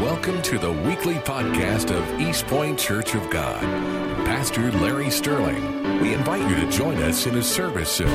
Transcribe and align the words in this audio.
Welcome 0.00 0.40
to 0.44 0.58
the 0.58 0.72
weekly 0.72 1.16
podcast 1.16 1.94
of 1.94 2.20
East 2.22 2.46
Point 2.46 2.78
Church 2.78 3.14
of 3.14 3.28
God. 3.28 3.60
Pastor 4.24 4.72
Larry 4.72 5.10
Sterling. 5.10 6.00
We 6.00 6.14
invite 6.14 6.48
you 6.48 6.56
to 6.56 6.70
join 6.70 6.96
us 7.02 7.26
in 7.26 7.36
a 7.36 7.42
service 7.42 7.90
soon. 7.90 8.08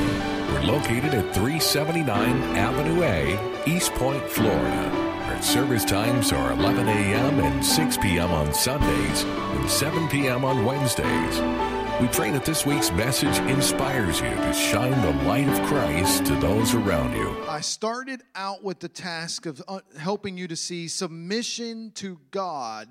We're 0.48 0.62
located 0.62 1.14
at 1.14 1.32
379 1.32 2.42
Avenue 2.56 3.04
A, 3.04 3.62
East 3.68 3.94
Point, 3.94 4.28
Florida. 4.28 4.90
Our 5.26 5.40
service 5.40 5.84
times 5.84 6.32
are 6.32 6.50
11 6.54 6.88
a.m. 6.88 7.38
and 7.38 7.64
6 7.64 7.96
p.m. 7.98 8.32
on 8.32 8.52
Sundays 8.52 9.22
and 9.22 9.70
7 9.70 10.08
p.m. 10.08 10.44
on 10.44 10.64
Wednesdays. 10.64 11.75
We 11.98 12.08
pray 12.08 12.30
that 12.32 12.44
this 12.44 12.66
week's 12.66 12.90
message 12.90 13.38
inspires 13.50 14.20
you 14.20 14.28
to 14.28 14.52
shine 14.52 15.00
the 15.00 15.24
light 15.24 15.48
of 15.48 15.66
Christ 15.66 16.26
to 16.26 16.34
those 16.34 16.74
around 16.74 17.16
you. 17.16 17.42
I 17.48 17.62
started 17.62 18.20
out 18.34 18.62
with 18.62 18.80
the 18.80 18.88
task 18.90 19.46
of 19.46 19.62
uh, 19.66 19.80
helping 19.98 20.36
you 20.36 20.46
to 20.46 20.56
see 20.56 20.88
submission 20.88 21.92
to 21.94 22.20
God 22.30 22.90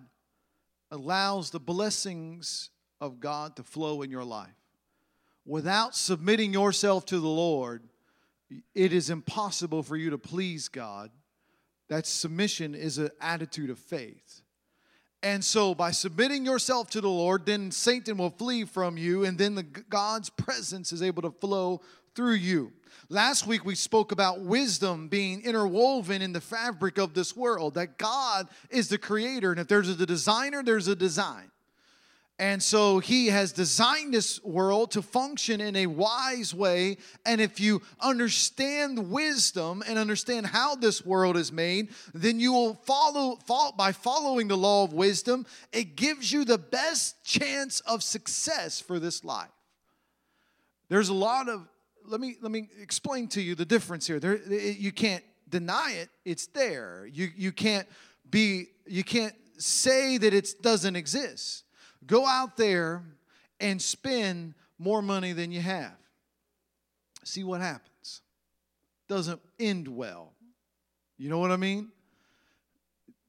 allows 0.89 1.51
the 1.51 1.59
blessings 1.59 2.71
of 2.99 3.19
God 3.19 3.55
to 3.57 3.63
flow 3.63 4.01
in 4.01 4.09
your 4.09 4.23
life. 4.23 4.57
Without 5.45 5.95
submitting 5.95 6.51
yourself 6.51 7.05
to 7.05 7.19
the 7.19 7.27
Lord, 7.27 7.83
it 8.73 8.91
is 8.91 9.11
impossible 9.11 9.83
for 9.83 9.95
you 9.95 10.09
to 10.09 10.17
please 10.17 10.67
God. 10.67 11.11
That 11.89 12.07
submission 12.07 12.73
is 12.73 12.97
an 12.97 13.11
attitude 13.21 13.69
of 13.69 13.77
faith. 13.77 14.41
And 15.25 15.43
so, 15.43 15.73
by 15.73 15.89
submitting 15.89 16.45
yourself 16.45 16.91
to 16.91 17.01
the 17.01 17.09
Lord, 17.09 17.47
then 17.47 17.71
Satan 17.71 18.17
will 18.17 18.29
flee 18.29 18.63
from 18.63 18.95
you, 18.95 19.25
and 19.25 19.39
then 19.39 19.55
the 19.55 19.63
God's 19.63 20.29
presence 20.29 20.93
is 20.93 21.01
able 21.01 21.23
to 21.23 21.31
flow 21.31 21.81
through 22.13 22.35
you. 22.35 22.71
Last 23.09 23.47
week 23.47 23.65
we 23.65 23.73
spoke 23.73 24.11
about 24.11 24.41
wisdom 24.41 25.07
being 25.07 25.41
interwoven 25.41 26.21
in 26.21 26.31
the 26.31 26.41
fabric 26.41 26.99
of 26.99 27.15
this 27.15 27.35
world, 27.35 27.73
that 27.73 27.97
God 27.97 28.47
is 28.69 28.87
the 28.87 28.99
creator, 28.99 29.49
and 29.49 29.59
if 29.59 29.67
there's 29.67 29.89
a 29.89 30.05
designer, 30.05 30.61
there's 30.61 30.87
a 30.87 30.95
design. 30.95 31.49
And 32.37 32.61
so 32.61 32.99
he 32.99 33.27
has 33.27 33.53
designed 33.53 34.13
this 34.13 34.43
world 34.43 34.91
to 34.91 35.01
function 35.01 35.61
in 35.61 35.75
a 35.77 35.87
wise 35.87 36.53
way. 36.53 36.97
And 37.25 37.39
if 37.39 37.61
you 37.61 37.81
understand 38.01 39.09
wisdom 39.09 39.81
and 39.87 39.97
understand 39.97 40.47
how 40.47 40.75
this 40.75 41.05
world 41.05 41.37
is 41.37 41.53
made, 41.53 41.89
then 42.13 42.41
you 42.41 42.51
will 42.51 42.73
follow, 42.73 43.37
follow 43.45 43.71
by 43.71 43.93
following 43.93 44.49
the 44.49 44.57
law 44.57 44.83
of 44.83 44.91
wisdom. 44.91 45.45
It 45.71 45.95
gives 45.95 46.29
you 46.29 46.43
the 46.43 46.57
best 46.57 47.23
chance 47.23 47.79
of 47.81 48.03
success 48.03 48.81
for 48.81 48.99
this 48.99 49.23
life. 49.23 49.47
There's 50.89 51.09
a 51.09 51.13
lot 51.13 51.47
of 51.47 51.67
let 52.07 52.19
me 52.21 52.35
let 52.41 52.51
me 52.51 52.69
explain 52.81 53.27
to 53.29 53.41
you 53.41 53.55
the 53.55 53.65
difference 53.65 54.05
here. 54.05 54.19
There, 54.19 54.37
you 54.37 54.91
can't 54.91 55.23
deny 55.49 55.93
it; 55.93 56.09
it's 56.23 56.45
there. 56.47 57.07
You 57.11 57.29
you 57.35 57.51
can't 57.51 57.87
be 58.29 58.67
you 58.85 59.03
can't 59.03 59.33
say 59.57 60.19
that 60.19 60.33
it 60.33 60.61
doesn't 60.61 60.95
exist. 60.95 61.64
Go 62.05 62.25
out 62.25 62.57
there 62.57 63.03
and 63.59 63.81
spend 63.81 64.53
more 64.77 65.01
money 65.01 65.31
than 65.31 65.51
you 65.51 65.61
have. 65.61 65.95
See 67.23 67.43
what 67.43 67.61
happens. 67.61 68.21
Doesn't 69.07 69.41
end 69.59 69.87
well. 69.87 70.33
You 71.17 71.29
know 71.29 71.39
what 71.39 71.51
I 71.51 71.57
mean? 71.57 71.89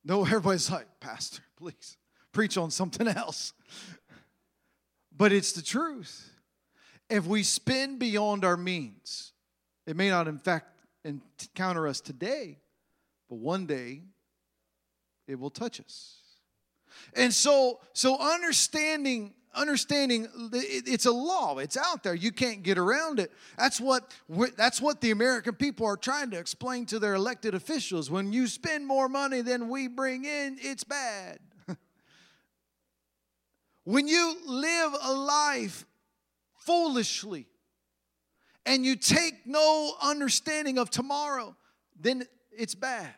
No, 0.04 0.22
everybody's 0.24 0.70
like, 0.70 0.86
Pastor, 1.00 1.42
please 1.56 1.96
preach 2.32 2.58
on 2.58 2.70
something 2.70 3.08
else. 3.08 3.52
But 5.16 5.32
it's 5.32 5.52
the 5.52 5.62
truth. 5.62 6.30
If 7.08 7.26
we 7.26 7.42
spend 7.42 7.98
beyond 7.98 8.44
our 8.44 8.56
means, 8.56 9.32
it 9.86 9.96
may 9.96 10.10
not, 10.10 10.28
in 10.28 10.38
fact, 10.38 10.66
encounter 11.04 11.86
us 11.86 12.00
today, 12.00 12.58
but 13.28 13.36
one 13.36 13.66
day 13.66 14.02
it 15.26 15.38
will 15.38 15.50
touch 15.50 15.80
us. 15.80 16.18
And 17.14 17.32
so, 17.32 17.80
so 17.92 18.18
understanding 18.18 19.34
understanding 19.56 20.28
it's 20.52 21.06
a 21.06 21.12
law. 21.12 21.58
It's 21.58 21.76
out 21.76 22.02
there. 22.02 22.14
You 22.14 22.30
can't 22.30 22.62
get 22.62 22.78
around 22.78 23.18
it. 23.18 23.32
That's 23.58 23.80
what 23.80 24.14
that's 24.56 24.80
what 24.80 25.00
the 25.00 25.10
american 25.10 25.54
people 25.54 25.86
are 25.86 25.96
trying 25.96 26.30
to 26.30 26.38
explain 26.38 26.86
to 26.86 26.98
their 26.98 27.14
elected 27.14 27.54
officials. 27.54 28.10
When 28.10 28.32
you 28.32 28.46
spend 28.46 28.86
more 28.86 29.08
money 29.08 29.40
than 29.40 29.68
we 29.68 29.88
bring 29.88 30.24
in 30.24 30.58
it's 30.60 30.84
bad. 30.84 31.38
When 33.84 34.08
you 34.08 34.36
live 34.44 34.96
a 35.00 35.12
life 35.12 35.86
foolishly 36.58 37.46
and 38.64 38.84
you 38.84 38.96
take 38.96 39.46
no 39.46 39.94
understanding 40.02 40.76
of 40.78 40.90
tomorrow 40.90 41.56
then 41.98 42.24
it's 42.50 42.74
bad 42.74 43.14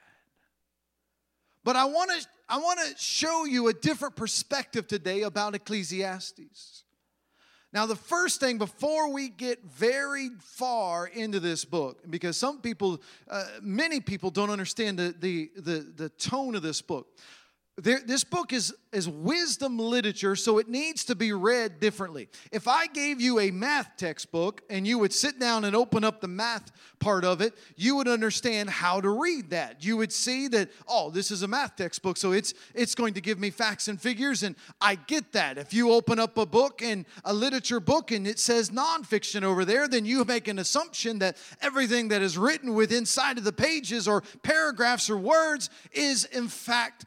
but 1.69 1.77
i 1.77 1.85
want 1.85 2.11
to 2.11 2.27
I 2.49 2.57
want 2.57 2.81
to 2.81 2.95
show 2.97 3.45
you 3.45 3.69
a 3.69 3.75
different 3.75 4.17
perspective 4.17 4.87
today 4.87 5.23
about 5.23 5.55
Ecclesiastes. 5.55 6.85
Now, 7.75 7.85
the 7.85 7.97
first 7.97 8.41
thing 8.41 8.57
before 8.57 9.13
we 9.13 9.29
get 9.29 9.63
very 9.65 10.31
far 10.41 11.07
into 11.07 11.41
this 11.41 11.67
book, 11.67 12.01
because 12.09 12.39
some 12.39 12.63
people, 12.63 13.03
uh, 13.31 13.45
many 13.61 14.01
people 14.01 14.31
don't 14.31 14.49
understand 14.49 14.99
the, 14.99 15.15
the, 15.19 15.51
the, 15.57 15.93
the 15.95 16.09
tone 16.09 16.55
of 16.55 16.63
this 16.63 16.81
book. 16.81 17.19
There, 17.81 18.01
this 18.05 18.25
book 18.25 18.53
is, 18.53 18.75
is 18.93 19.09
wisdom 19.09 19.79
literature, 19.79 20.37
so 20.37 20.59
it 20.59 20.69
needs 20.69 21.05
to 21.05 21.15
be 21.15 21.33
read 21.33 21.81
differently. 21.81 22.29
If 22.53 22.69
I 22.69 22.87
gave 22.87 23.21
you 23.21 23.41
a 23.41 23.51
math 23.51 23.97
textbook 23.97 24.63
and 24.69 24.87
you 24.87 24.99
would 24.99 25.13
sit 25.13 25.39
down 25.39 25.65
and 25.65 25.75
open 25.75 26.05
up 26.05 26.21
the 26.21 26.29
math 26.29 26.71
part 26.99 27.25
of 27.25 27.41
it, 27.41 27.55
you 27.77 27.97
would 27.97 28.09
understand 28.09 28.69
how 28.69 29.01
to 29.01 29.09
read 29.09 29.51
that. 29.51 29.85
You 29.85 29.97
would 29.97 30.13
see 30.13 30.49
that, 30.49 30.71
oh, 30.87 31.11
this 31.11 31.31
is 31.31 31.43
a 31.43 31.49
math 31.49 31.77
textbook, 31.77 32.17
so 32.17 32.33
it's 32.33 32.53
it's 32.75 32.95
going 32.95 33.15
to 33.15 33.21
give 33.21 33.39
me 33.39 33.51
facts 33.51 33.89
and 33.89 34.01
figures, 34.01 34.43
and 34.43 34.57
I 34.81 34.97
get 34.97 35.33
that. 35.33 35.57
If 35.57 35.73
you 35.73 35.93
open 35.93 36.19
up 36.19 36.37
a 36.37 36.47
book 36.47 36.83
and 36.83 37.07
a 37.25 37.33
literature 37.33 37.81
book 37.81 38.11
and 38.11 38.27
it 38.27 38.39
says 38.39 38.71
nonfiction 38.71 39.45
over 39.45 39.65
there, 39.65 39.87
then 39.87 40.05
you 40.05 40.25
make 40.25 40.49
an 40.49 40.59
assumption 40.59 41.21
that 41.21 41.37
everything 41.63 42.09
that 42.09 42.23
is 42.23 42.37
written 42.37 42.75
within 42.75 42.99
inside 43.09 43.39
of 43.39 43.45
the 43.45 43.53
pages 43.53 44.07
or 44.07 44.23
paragraphs 44.43 45.09
or 45.09 45.17
words 45.17 45.71
is 45.93 46.27
in 46.27 46.47
fact 46.47 47.07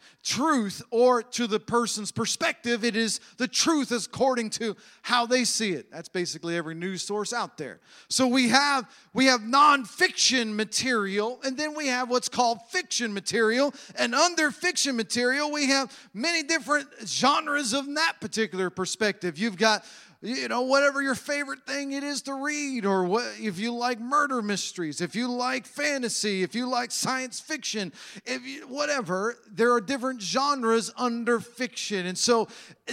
truth, 0.62 0.82
or 0.92 1.24
to 1.24 1.48
the 1.48 1.60
person's 1.60 2.12
perspective, 2.12 2.84
it 2.84 2.96
is 2.96 3.20
the 3.38 3.48
truth 3.48 3.92
according 3.92 4.50
to 4.52 4.76
how 5.02 5.26
they 5.26 5.44
see 5.44 5.72
it. 5.72 5.92
That's 5.92 6.10
basically 6.10 6.56
every 6.56 6.76
news 6.76 7.02
source 7.02 7.34
out 7.34 7.58
there. 7.58 7.80
So 8.10 8.28
we 8.28 8.50
have 8.50 8.90
we 9.14 9.26
have 9.26 9.42
nonfiction 9.42 10.56
material, 10.56 11.40
and 11.44 11.58
then 11.58 11.76
we 11.76 11.88
have 11.88 12.10
what's 12.10 12.30
called 12.30 12.60
fiction 12.70 13.14
material. 13.14 13.74
And 13.98 14.14
under 14.14 14.52
fiction 14.52 14.96
material, 14.96 15.52
we 15.52 15.68
have 15.68 15.98
many 16.14 16.44
different 16.44 16.88
genres 17.06 17.74
of 17.74 17.94
that 17.96 18.18
particular 18.22 18.70
perspective. 18.70 19.38
You've 19.38 19.58
got 19.58 19.84
you 20.22 20.48
know 20.48 20.62
whatever 20.62 21.02
your 21.02 21.16
favorite 21.16 21.66
thing 21.66 21.92
it 21.92 22.04
is 22.04 22.22
to 22.24 22.34
read 22.34 22.86
or 22.86 23.04
what 23.06 23.26
if 23.40 23.60
you 23.60 23.74
like 23.74 24.00
murder 24.00 24.42
mysteries 24.42 25.02
if 25.02 25.16
you 25.16 25.28
like 25.30 25.66
fantasy 25.66 26.44
if 26.44 26.54
you 26.54 26.68
like 26.68 26.92
science 26.92 27.40
fiction 27.40 27.92
if 28.26 28.46
you 28.46 28.68
whatever 28.68 29.38
there 29.52 29.74
are 29.74 29.82
different 29.82 30.22
genres 30.22 30.92
under 30.98 31.40
fiction. 31.40 32.06
And 32.06 32.18
so 32.18 32.48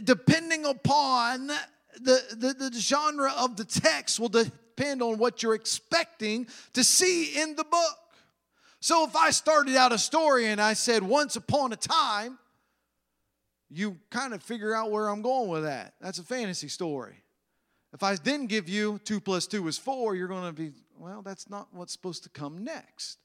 depending 0.04 0.64
upon 0.64 1.46
the, 1.46 2.22
the, 2.30 2.70
the 2.70 2.78
genre 2.78 3.32
of 3.36 3.56
the 3.56 3.64
text 3.64 4.20
will 4.20 4.28
depend 4.28 5.02
on 5.02 5.18
what 5.18 5.42
you're 5.42 5.54
expecting 5.54 6.46
to 6.74 6.84
see 6.84 7.40
in 7.40 7.56
the 7.56 7.64
book. 7.64 7.98
So 8.80 9.04
if 9.04 9.16
i 9.16 9.30
started 9.30 9.76
out 9.76 9.92
a 9.92 9.98
story 9.98 10.46
and 10.46 10.60
i 10.60 10.72
said 10.72 11.02
once 11.02 11.36
upon 11.36 11.72
a 11.72 11.76
time 11.76 12.38
you 13.70 13.98
kind 14.10 14.34
of 14.34 14.42
figure 14.42 14.74
out 14.74 14.90
where 14.90 15.08
I'm 15.08 15.22
going 15.22 15.48
with 15.48 15.64
that. 15.64 15.94
That's 16.00 16.18
a 16.18 16.24
fantasy 16.24 16.68
story. 16.68 17.22
If 17.92 18.02
I 18.02 18.16
didn't 18.16 18.46
give 18.46 18.68
you 18.68 19.00
two 19.04 19.20
plus 19.20 19.46
two 19.46 19.66
is 19.68 19.78
four, 19.78 20.14
you're 20.14 20.28
going 20.28 20.46
to 20.46 20.52
be, 20.52 20.72
well, 20.98 21.22
that's 21.22 21.48
not 21.48 21.68
what's 21.72 21.92
supposed 21.92 22.22
to 22.24 22.28
come 22.28 22.64
next. 22.64 23.18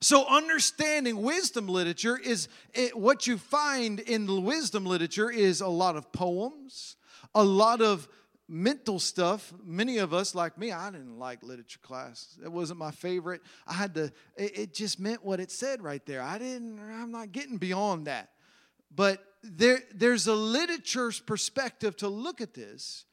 So, 0.00 0.26
understanding 0.28 1.22
wisdom 1.22 1.66
literature 1.66 2.16
is 2.16 2.48
it, 2.72 2.96
what 2.96 3.26
you 3.26 3.36
find 3.36 3.98
in 3.98 4.26
the 4.26 4.40
wisdom 4.40 4.86
literature 4.86 5.28
is 5.28 5.60
a 5.60 5.66
lot 5.68 5.96
of 5.96 6.12
poems, 6.12 6.96
a 7.34 7.42
lot 7.42 7.80
of 7.80 8.08
mental 8.48 9.00
stuff. 9.00 9.52
Many 9.64 9.98
of 9.98 10.14
us, 10.14 10.36
like 10.36 10.56
me, 10.56 10.70
I 10.70 10.90
didn't 10.92 11.18
like 11.18 11.42
literature 11.42 11.80
class. 11.82 12.38
It 12.44 12.52
wasn't 12.52 12.78
my 12.78 12.92
favorite. 12.92 13.40
I 13.66 13.74
had 13.74 13.94
to, 13.96 14.04
it, 14.36 14.58
it 14.58 14.74
just 14.74 15.00
meant 15.00 15.24
what 15.24 15.40
it 15.40 15.50
said 15.50 15.82
right 15.82 16.04
there. 16.06 16.22
I 16.22 16.38
didn't, 16.38 16.78
I'm 16.78 17.10
not 17.10 17.32
getting 17.32 17.56
beyond 17.56 18.06
that. 18.06 18.30
But 18.94 19.22
there, 19.42 19.80
there's 19.94 20.26
a 20.26 20.34
literature's 20.34 21.20
perspective 21.20 21.96
to 21.98 22.08
look 22.08 22.40
at 22.40 22.54
this. 22.54 23.04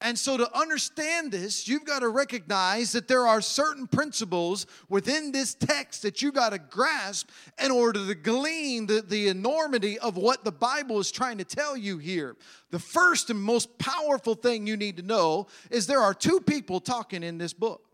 And 0.00 0.18
so, 0.18 0.36
to 0.36 0.58
understand 0.58 1.32
this, 1.32 1.66
you've 1.66 1.86
got 1.86 2.00
to 2.00 2.08
recognize 2.08 2.92
that 2.92 3.08
there 3.08 3.26
are 3.26 3.40
certain 3.40 3.86
principles 3.86 4.66
within 4.88 5.32
this 5.32 5.54
text 5.54 6.02
that 6.02 6.20
you 6.20 6.30
got 6.30 6.50
to 6.50 6.58
grasp 6.58 7.30
in 7.62 7.70
order 7.70 8.04
to 8.04 8.14
glean 8.14 8.86
the, 8.86 9.00
the 9.00 9.28
enormity 9.28 9.98
of 9.98 10.16
what 10.16 10.44
the 10.44 10.52
Bible 10.52 10.98
is 10.98 11.10
trying 11.10 11.38
to 11.38 11.44
tell 11.44 11.76
you 11.76 11.98
here. 11.98 12.36
The 12.70 12.78
first 12.78 13.30
and 13.30 13.40
most 13.40 13.78
powerful 13.78 14.34
thing 14.34 14.66
you 14.66 14.76
need 14.76 14.96
to 14.98 15.02
know 15.02 15.46
is 15.70 15.86
there 15.86 16.02
are 16.02 16.12
two 16.12 16.40
people 16.40 16.80
talking 16.80 17.22
in 17.22 17.38
this 17.38 17.54
book 17.54 17.84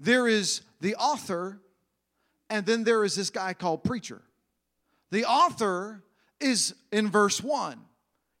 there 0.00 0.26
is 0.26 0.62
the 0.80 0.96
author, 0.96 1.60
and 2.48 2.64
then 2.64 2.84
there 2.84 3.04
is 3.04 3.14
this 3.14 3.28
guy 3.28 3.52
called 3.52 3.84
preacher. 3.84 4.22
The 5.10 5.26
author 5.26 6.02
is 6.40 6.74
in 6.92 7.08
verse 7.10 7.42
1. 7.42 7.78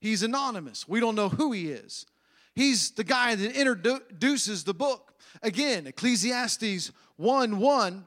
He's 0.00 0.22
anonymous. 0.22 0.88
We 0.88 1.00
don't 1.00 1.14
know 1.14 1.28
who 1.28 1.52
he 1.52 1.70
is. 1.70 2.06
He's 2.54 2.90
the 2.92 3.04
guy 3.04 3.34
that 3.34 3.52
introduces 3.52 4.64
the 4.64 4.74
book. 4.74 5.14
Again, 5.42 5.86
Ecclesiastes 5.86 6.90
1 7.16 7.58
1 7.58 8.06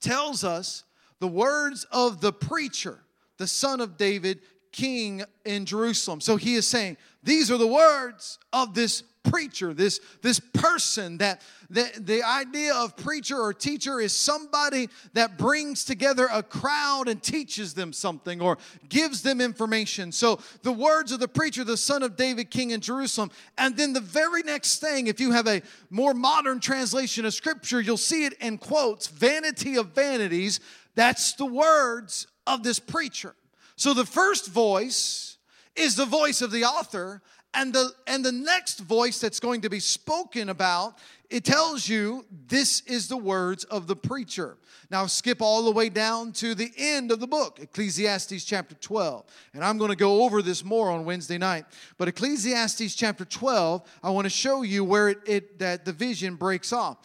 tells 0.00 0.44
us 0.44 0.84
the 1.20 1.28
words 1.28 1.86
of 1.90 2.20
the 2.20 2.32
preacher, 2.32 2.98
the 3.38 3.46
son 3.46 3.80
of 3.80 3.96
David, 3.96 4.40
king 4.72 5.22
in 5.44 5.66
Jerusalem. 5.66 6.20
So 6.20 6.36
he 6.36 6.54
is 6.54 6.66
saying, 6.66 6.96
These 7.22 7.50
are 7.50 7.58
the 7.58 7.66
words 7.66 8.38
of 8.52 8.74
this 8.74 9.02
preacher, 9.22 9.74
this, 9.74 10.00
this 10.22 10.40
person 10.40 11.18
that 11.18 11.42
the, 11.68 11.90
the 11.98 12.22
idea 12.22 12.74
of 12.74 12.96
preacher 12.96 13.36
or 13.36 13.52
teacher 13.52 14.00
is 14.00 14.14
somebody 14.14 14.88
that 15.12 15.38
brings 15.38 15.84
together 15.84 16.28
a 16.32 16.42
crowd 16.42 17.08
and 17.08 17.22
teaches 17.22 17.74
them 17.74 17.92
something 17.92 18.40
or 18.40 18.58
gives 18.88 19.22
them 19.22 19.40
information. 19.40 20.10
So 20.12 20.40
the 20.62 20.72
words 20.72 21.12
of 21.12 21.20
the 21.20 21.28
preacher, 21.28 21.64
the 21.64 21.76
son 21.76 22.02
of 22.02 22.16
David, 22.16 22.50
king 22.50 22.70
in 22.70 22.80
Jerusalem. 22.80 23.30
And 23.58 23.76
then 23.76 23.92
the 23.92 24.00
very 24.00 24.42
next 24.42 24.78
thing, 24.80 25.06
if 25.06 25.20
you 25.20 25.32
have 25.32 25.46
a 25.46 25.62
more 25.90 26.14
modern 26.14 26.60
translation 26.60 27.24
of 27.24 27.34
scripture, 27.34 27.80
you'll 27.80 27.96
see 27.96 28.24
it 28.24 28.34
in 28.40 28.58
quotes 28.58 29.06
vanity 29.06 29.76
of 29.76 29.88
vanities. 29.88 30.60
That's 30.94 31.34
the 31.34 31.46
words 31.46 32.26
of 32.46 32.62
this 32.62 32.80
preacher. 32.80 33.34
So 33.76 33.94
the 33.94 34.06
first 34.06 34.48
voice 34.48 35.38
is 35.76 35.96
the 35.96 36.04
voice 36.04 36.42
of 36.42 36.50
the 36.50 36.64
author, 36.64 37.22
and 37.54 37.72
the 37.72 37.90
and 38.06 38.24
the 38.24 38.32
next 38.32 38.80
voice 38.80 39.18
that's 39.18 39.40
going 39.40 39.62
to 39.62 39.70
be 39.70 39.80
spoken 39.80 40.48
about 40.48 40.98
it 41.28 41.44
tells 41.44 41.88
you 41.88 42.24
this 42.48 42.80
is 42.86 43.06
the 43.06 43.16
words 43.16 43.62
of 43.64 43.86
the 43.86 43.94
preacher. 43.94 44.56
Now 44.90 45.06
skip 45.06 45.40
all 45.40 45.64
the 45.64 45.70
way 45.70 45.88
down 45.88 46.32
to 46.34 46.56
the 46.56 46.72
end 46.76 47.12
of 47.12 47.20
the 47.20 47.26
book 47.26 47.58
ecclesiastes 47.60 48.44
chapter 48.44 48.74
12 48.74 49.24
and 49.54 49.64
i'm 49.64 49.78
going 49.78 49.90
to 49.90 49.96
go 49.96 50.22
over 50.22 50.42
this 50.42 50.64
more 50.64 50.90
on 50.90 51.04
wednesday 51.04 51.38
night. 51.38 51.64
But 51.98 52.08
ecclesiastes 52.08 52.94
chapter 52.94 53.24
12 53.24 53.82
i 54.02 54.10
want 54.10 54.26
to 54.26 54.30
show 54.30 54.62
you 54.62 54.84
where 54.84 55.08
it, 55.08 55.18
it 55.26 55.58
that 55.58 55.84
the 55.84 55.92
vision 55.92 56.36
breaks 56.36 56.72
off. 56.72 56.98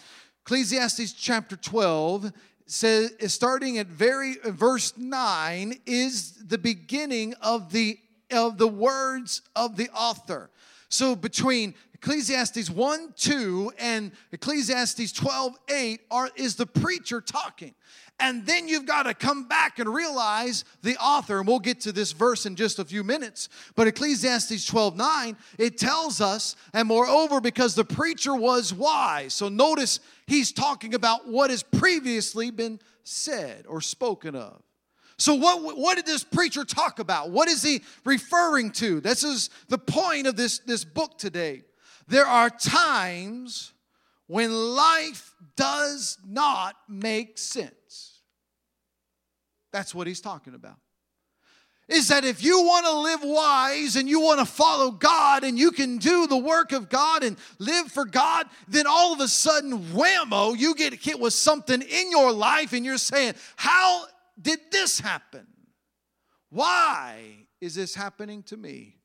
Ecclesiastes 0.45 1.13
chapter 1.13 1.55
12 1.55 2.31
says 2.67 3.13
starting 3.27 3.77
at 3.77 3.87
very 3.87 4.35
verse 4.43 4.93
9 4.97 5.79
is 5.85 6.33
the 6.47 6.57
beginning 6.57 7.33
of 7.41 7.71
the 7.71 7.99
of 8.35 8.57
the 8.57 8.67
words 8.67 9.41
of 9.55 9.77
the 9.77 9.89
author. 9.89 10.49
So 10.89 11.15
between 11.15 11.73
Ecclesiastes 11.95 12.69
1 12.69 13.13
2 13.17 13.71
and 13.79 14.11
Ecclesiastes 14.31 15.11
12 15.11 15.55
8 15.69 16.01
are, 16.11 16.29
is 16.35 16.55
the 16.55 16.65
preacher 16.65 17.21
talking. 17.21 17.73
And 18.19 18.45
then 18.45 18.69
you've 18.69 18.85
got 18.85 19.03
to 19.03 19.13
come 19.13 19.47
back 19.47 19.79
and 19.79 19.93
realize 19.93 20.63
the 20.83 20.95
author, 20.97 21.39
and 21.39 21.47
we'll 21.47 21.59
get 21.59 21.81
to 21.81 21.91
this 21.91 22.13
verse 22.13 22.45
in 22.45 22.55
just 22.55 22.79
a 22.79 22.85
few 22.85 23.03
minutes. 23.03 23.49
But 23.75 23.87
Ecclesiastes 23.87 24.65
12 24.65 24.95
9, 24.95 25.35
it 25.57 25.77
tells 25.77 26.21
us, 26.21 26.55
and 26.73 26.87
moreover, 26.87 27.41
because 27.41 27.75
the 27.75 27.83
preacher 27.83 28.35
was 28.35 28.73
wise. 28.73 29.33
So 29.33 29.49
notice 29.49 29.99
he's 30.27 30.53
talking 30.53 30.93
about 30.93 31.27
what 31.27 31.49
has 31.49 31.63
previously 31.63 32.51
been 32.51 32.79
said 33.03 33.65
or 33.67 33.81
spoken 33.81 34.35
of. 34.35 34.61
So, 35.17 35.35
what, 35.35 35.77
what 35.77 35.95
did 35.95 36.05
this 36.05 36.23
preacher 36.23 36.65
talk 36.65 36.99
about? 36.99 37.31
What 37.31 37.47
is 37.47 37.63
he 37.63 37.81
referring 38.03 38.71
to? 38.71 38.99
This 38.99 39.23
is 39.23 39.49
the 39.69 39.77
point 39.77 40.27
of 40.27 40.35
this, 40.35 40.59
this 40.59 40.83
book 40.83 41.17
today. 41.17 41.63
There 42.07 42.25
are 42.25 42.49
times 42.49 43.71
when 44.27 44.51
life 44.51 45.33
does 45.55 46.17
not 46.27 46.75
make 46.89 47.37
sense. 47.37 48.21
That's 49.71 49.95
what 49.95 50.07
he's 50.07 50.21
talking 50.21 50.53
about. 50.53 50.77
Is 51.87 52.07
that 52.07 52.25
if 52.25 52.43
you 52.43 52.61
want 52.61 52.85
to 52.87 52.99
live 52.99 53.19
wise 53.23 53.95
and 53.95 54.09
you 54.09 54.19
want 54.19 54.39
to 54.39 54.45
follow 54.45 54.89
God 54.89 55.43
and 55.43 55.57
you 55.57 55.69
can 55.71 55.97
do 55.97 56.25
the 56.25 56.37
work 56.37 56.71
of 56.71 56.89
God 56.89 57.23
and 57.23 57.37
live 57.59 57.91
for 57.91 58.05
God, 58.05 58.47
then 58.67 58.87
all 58.87 59.13
of 59.13 59.19
a 59.19 59.27
sudden, 59.27 59.79
whammo, 59.93 60.57
you 60.57 60.73
get 60.73 60.95
hit 60.95 61.19
with 61.19 61.33
something 61.33 61.81
in 61.81 62.09
your 62.09 62.31
life 62.31 62.73
and 62.73 62.83
you're 62.83 62.97
saying, 62.97 63.35
How 63.55 64.05
did 64.41 64.59
this 64.71 64.99
happen? 64.99 65.47
Why 66.49 67.47
is 67.61 67.75
this 67.75 67.95
happening 67.95 68.43
to 68.43 68.57
me? 68.57 68.97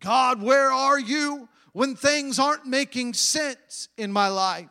God, 0.00 0.42
where 0.42 0.70
are 0.70 0.98
you 0.98 1.48
when 1.72 1.96
things 1.96 2.38
aren't 2.38 2.66
making 2.66 3.14
sense 3.14 3.88
in 3.96 4.12
my 4.12 4.28
life? 4.28 4.68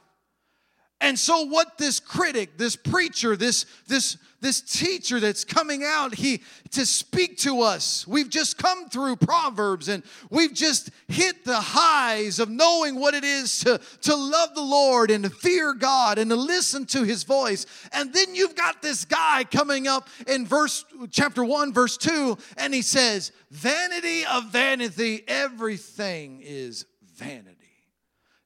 And 0.99 1.17
so 1.17 1.43
what 1.43 1.77
this 1.77 1.99
critic, 1.99 2.57
this 2.57 2.75
preacher, 2.75 3.35
this 3.35 3.65
this 3.87 4.17
this 4.39 4.61
teacher 4.61 5.19
that's 5.19 5.43
coming 5.43 5.83
out 5.83 6.15
he 6.15 6.41
to 6.71 6.85
speak 6.85 7.37
to 7.39 7.61
us. 7.61 8.07
We've 8.07 8.29
just 8.29 8.57
come 8.57 8.89
through 8.89 9.15
Proverbs 9.17 9.87
and 9.89 10.03
we've 10.29 10.53
just 10.53 10.91
hit 11.07 11.43
the 11.43 11.59
highs 11.59 12.39
of 12.39 12.49
knowing 12.49 12.99
what 12.99 13.13
it 13.13 13.23
is 13.23 13.59
to, 13.59 13.79
to 14.03 14.15
love 14.15 14.53
the 14.53 14.61
Lord 14.61 15.09
and 15.09 15.23
to 15.23 15.29
fear 15.29 15.73
God 15.73 16.17
and 16.17 16.29
to 16.29 16.35
listen 16.35 16.85
to 16.87 17.03
his 17.03 17.23
voice. 17.23 17.65
And 17.91 18.13
then 18.13 18.35
you've 18.35 18.55
got 18.55 18.81
this 18.81 19.05
guy 19.05 19.43
coming 19.43 19.87
up 19.87 20.07
in 20.27 20.45
verse 20.45 20.85
chapter 21.09 21.43
1 21.43 21.73
verse 21.73 21.97
2 21.97 22.37
and 22.57 22.73
he 22.73 22.81
says, 22.81 23.31
"Vanity 23.49 24.25
of 24.25 24.51
vanity, 24.51 25.23
everything 25.27 26.41
is 26.43 26.85
vanity." 27.15 27.57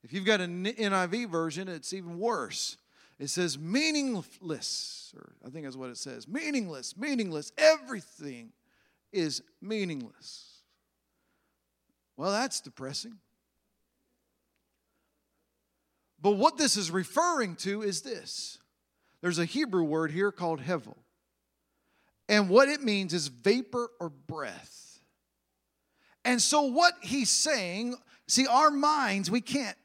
If 0.03 0.13
you've 0.13 0.25
got 0.25 0.41
an 0.41 0.65
NIV 0.65 1.29
version, 1.29 1.67
it's 1.67 1.93
even 1.93 2.17
worse. 2.19 2.77
It 3.21 3.29
says 3.29 3.59
meaningless, 3.59 5.13
or 5.15 5.33
I 5.45 5.51
think 5.51 5.65
that's 5.65 5.77
what 5.77 5.91
it 5.91 5.97
says 5.97 6.27
meaningless, 6.27 6.97
meaningless. 6.97 7.51
Everything 7.55 8.51
is 9.13 9.43
meaningless. 9.61 10.63
Well, 12.17 12.31
that's 12.31 12.61
depressing. 12.61 13.17
But 16.19 16.31
what 16.31 16.57
this 16.57 16.75
is 16.75 16.89
referring 16.89 17.57
to 17.57 17.83
is 17.83 18.01
this 18.01 18.57
there's 19.21 19.37
a 19.37 19.45
Hebrew 19.45 19.83
word 19.83 20.09
here 20.09 20.31
called 20.31 20.59
hevel. 20.59 20.97
And 22.27 22.49
what 22.49 22.69
it 22.69 22.81
means 22.81 23.13
is 23.13 23.27
vapor 23.27 23.91
or 23.99 24.09
breath. 24.09 24.99
And 26.25 26.41
so, 26.41 26.63
what 26.63 26.95
he's 27.01 27.29
saying, 27.29 27.97
see, 28.27 28.47
our 28.47 28.71
minds, 28.71 29.29
we 29.29 29.41
can't 29.41 29.77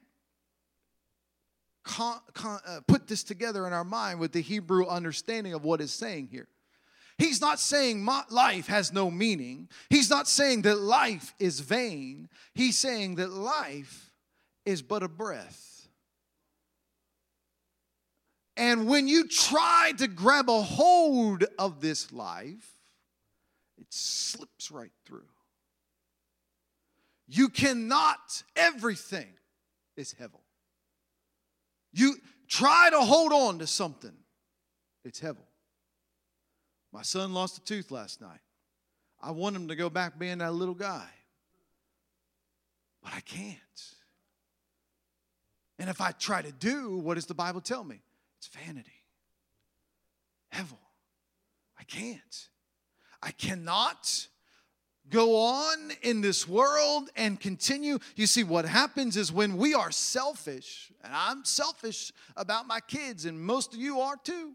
con, 1.86 2.18
con, 2.34 2.60
uh, 2.66 2.80
put 2.86 3.06
this 3.06 3.22
together 3.22 3.66
in 3.66 3.72
our 3.72 3.84
mind 3.84 4.20
with 4.20 4.32
the 4.32 4.42
Hebrew 4.42 4.86
understanding 4.86 5.54
of 5.54 5.64
what 5.64 5.80
is 5.80 5.92
saying 5.92 6.28
here. 6.30 6.48
He's 7.16 7.40
not 7.40 7.58
saying 7.58 8.04
life 8.04 8.66
has 8.66 8.92
no 8.92 9.10
meaning. 9.10 9.68
He's 9.88 10.10
not 10.10 10.28
saying 10.28 10.62
that 10.62 10.78
life 10.78 11.32
is 11.38 11.60
vain. 11.60 12.28
He's 12.54 12.76
saying 12.76 13.14
that 13.14 13.30
life 13.30 14.12
is 14.66 14.82
but 14.82 15.02
a 15.02 15.08
breath. 15.08 15.88
And 18.58 18.86
when 18.86 19.08
you 19.08 19.28
try 19.28 19.92
to 19.98 20.08
grab 20.08 20.50
a 20.50 20.60
hold 20.60 21.44
of 21.58 21.80
this 21.80 22.12
life, 22.12 22.70
it 23.78 23.86
slips 23.90 24.70
right 24.70 24.92
through. 25.06 25.28
You 27.28 27.48
cannot, 27.48 28.42
everything 28.56 29.32
is 29.96 30.14
hevel. 30.20 30.40
You 31.96 32.16
try 32.46 32.90
to 32.90 33.00
hold 33.00 33.32
on 33.32 33.58
to 33.60 33.66
something, 33.66 34.12
it's 35.02 35.18
hevel. 35.18 35.46
My 36.92 37.00
son 37.00 37.32
lost 37.32 37.56
a 37.56 37.64
tooth 37.64 37.90
last 37.90 38.20
night. 38.20 38.40
I 39.22 39.30
want 39.30 39.56
him 39.56 39.68
to 39.68 39.76
go 39.76 39.88
back 39.88 40.18
being 40.18 40.38
that 40.38 40.52
little 40.52 40.74
guy, 40.74 41.08
but 43.02 43.14
I 43.14 43.20
can't. 43.20 43.56
And 45.78 45.88
if 45.88 46.02
I 46.02 46.10
try 46.12 46.42
to 46.42 46.52
do, 46.52 46.98
what 46.98 47.14
does 47.14 47.24
the 47.24 47.34
Bible 47.34 47.62
tell 47.62 47.82
me? 47.82 48.02
It's 48.36 48.48
vanity. 48.48 49.02
Hevel. 50.54 50.78
I 51.80 51.84
can't. 51.84 52.48
I 53.22 53.30
cannot 53.30 54.26
go 55.10 55.36
on 55.36 55.92
in 56.02 56.20
this 56.20 56.48
world 56.48 57.10
and 57.16 57.38
continue. 57.38 57.98
You 58.16 58.26
see, 58.26 58.44
what 58.44 58.64
happens 58.64 59.16
is 59.16 59.32
when 59.32 59.56
we 59.56 59.74
are 59.74 59.90
selfish, 59.90 60.92
and 61.02 61.12
I'm 61.14 61.44
selfish 61.44 62.12
about 62.36 62.66
my 62.66 62.80
kids, 62.80 63.24
and 63.24 63.40
most 63.40 63.74
of 63.74 63.80
you 63.80 64.00
are 64.00 64.16
too. 64.16 64.52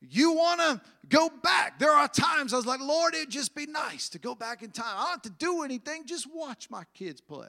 You 0.00 0.32
want 0.32 0.60
to 0.60 0.80
go 1.08 1.30
back. 1.42 1.78
There 1.78 1.92
are 1.92 2.08
times 2.08 2.52
I 2.52 2.56
was 2.56 2.66
like, 2.66 2.80
Lord, 2.80 3.14
it'd 3.14 3.30
just 3.30 3.54
be 3.54 3.66
nice 3.66 4.08
to 4.10 4.18
go 4.18 4.34
back 4.34 4.62
in 4.62 4.70
time. 4.70 4.96
I 4.96 5.02
don't 5.02 5.10
have 5.10 5.22
to 5.22 5.30
do 5.30 5.62
anything, 5.62 6.06
just 6.06 6.26
watch 6.34 6.68
my 6.70 6.82
kids 6.94 7.20
play. 7.20 7.46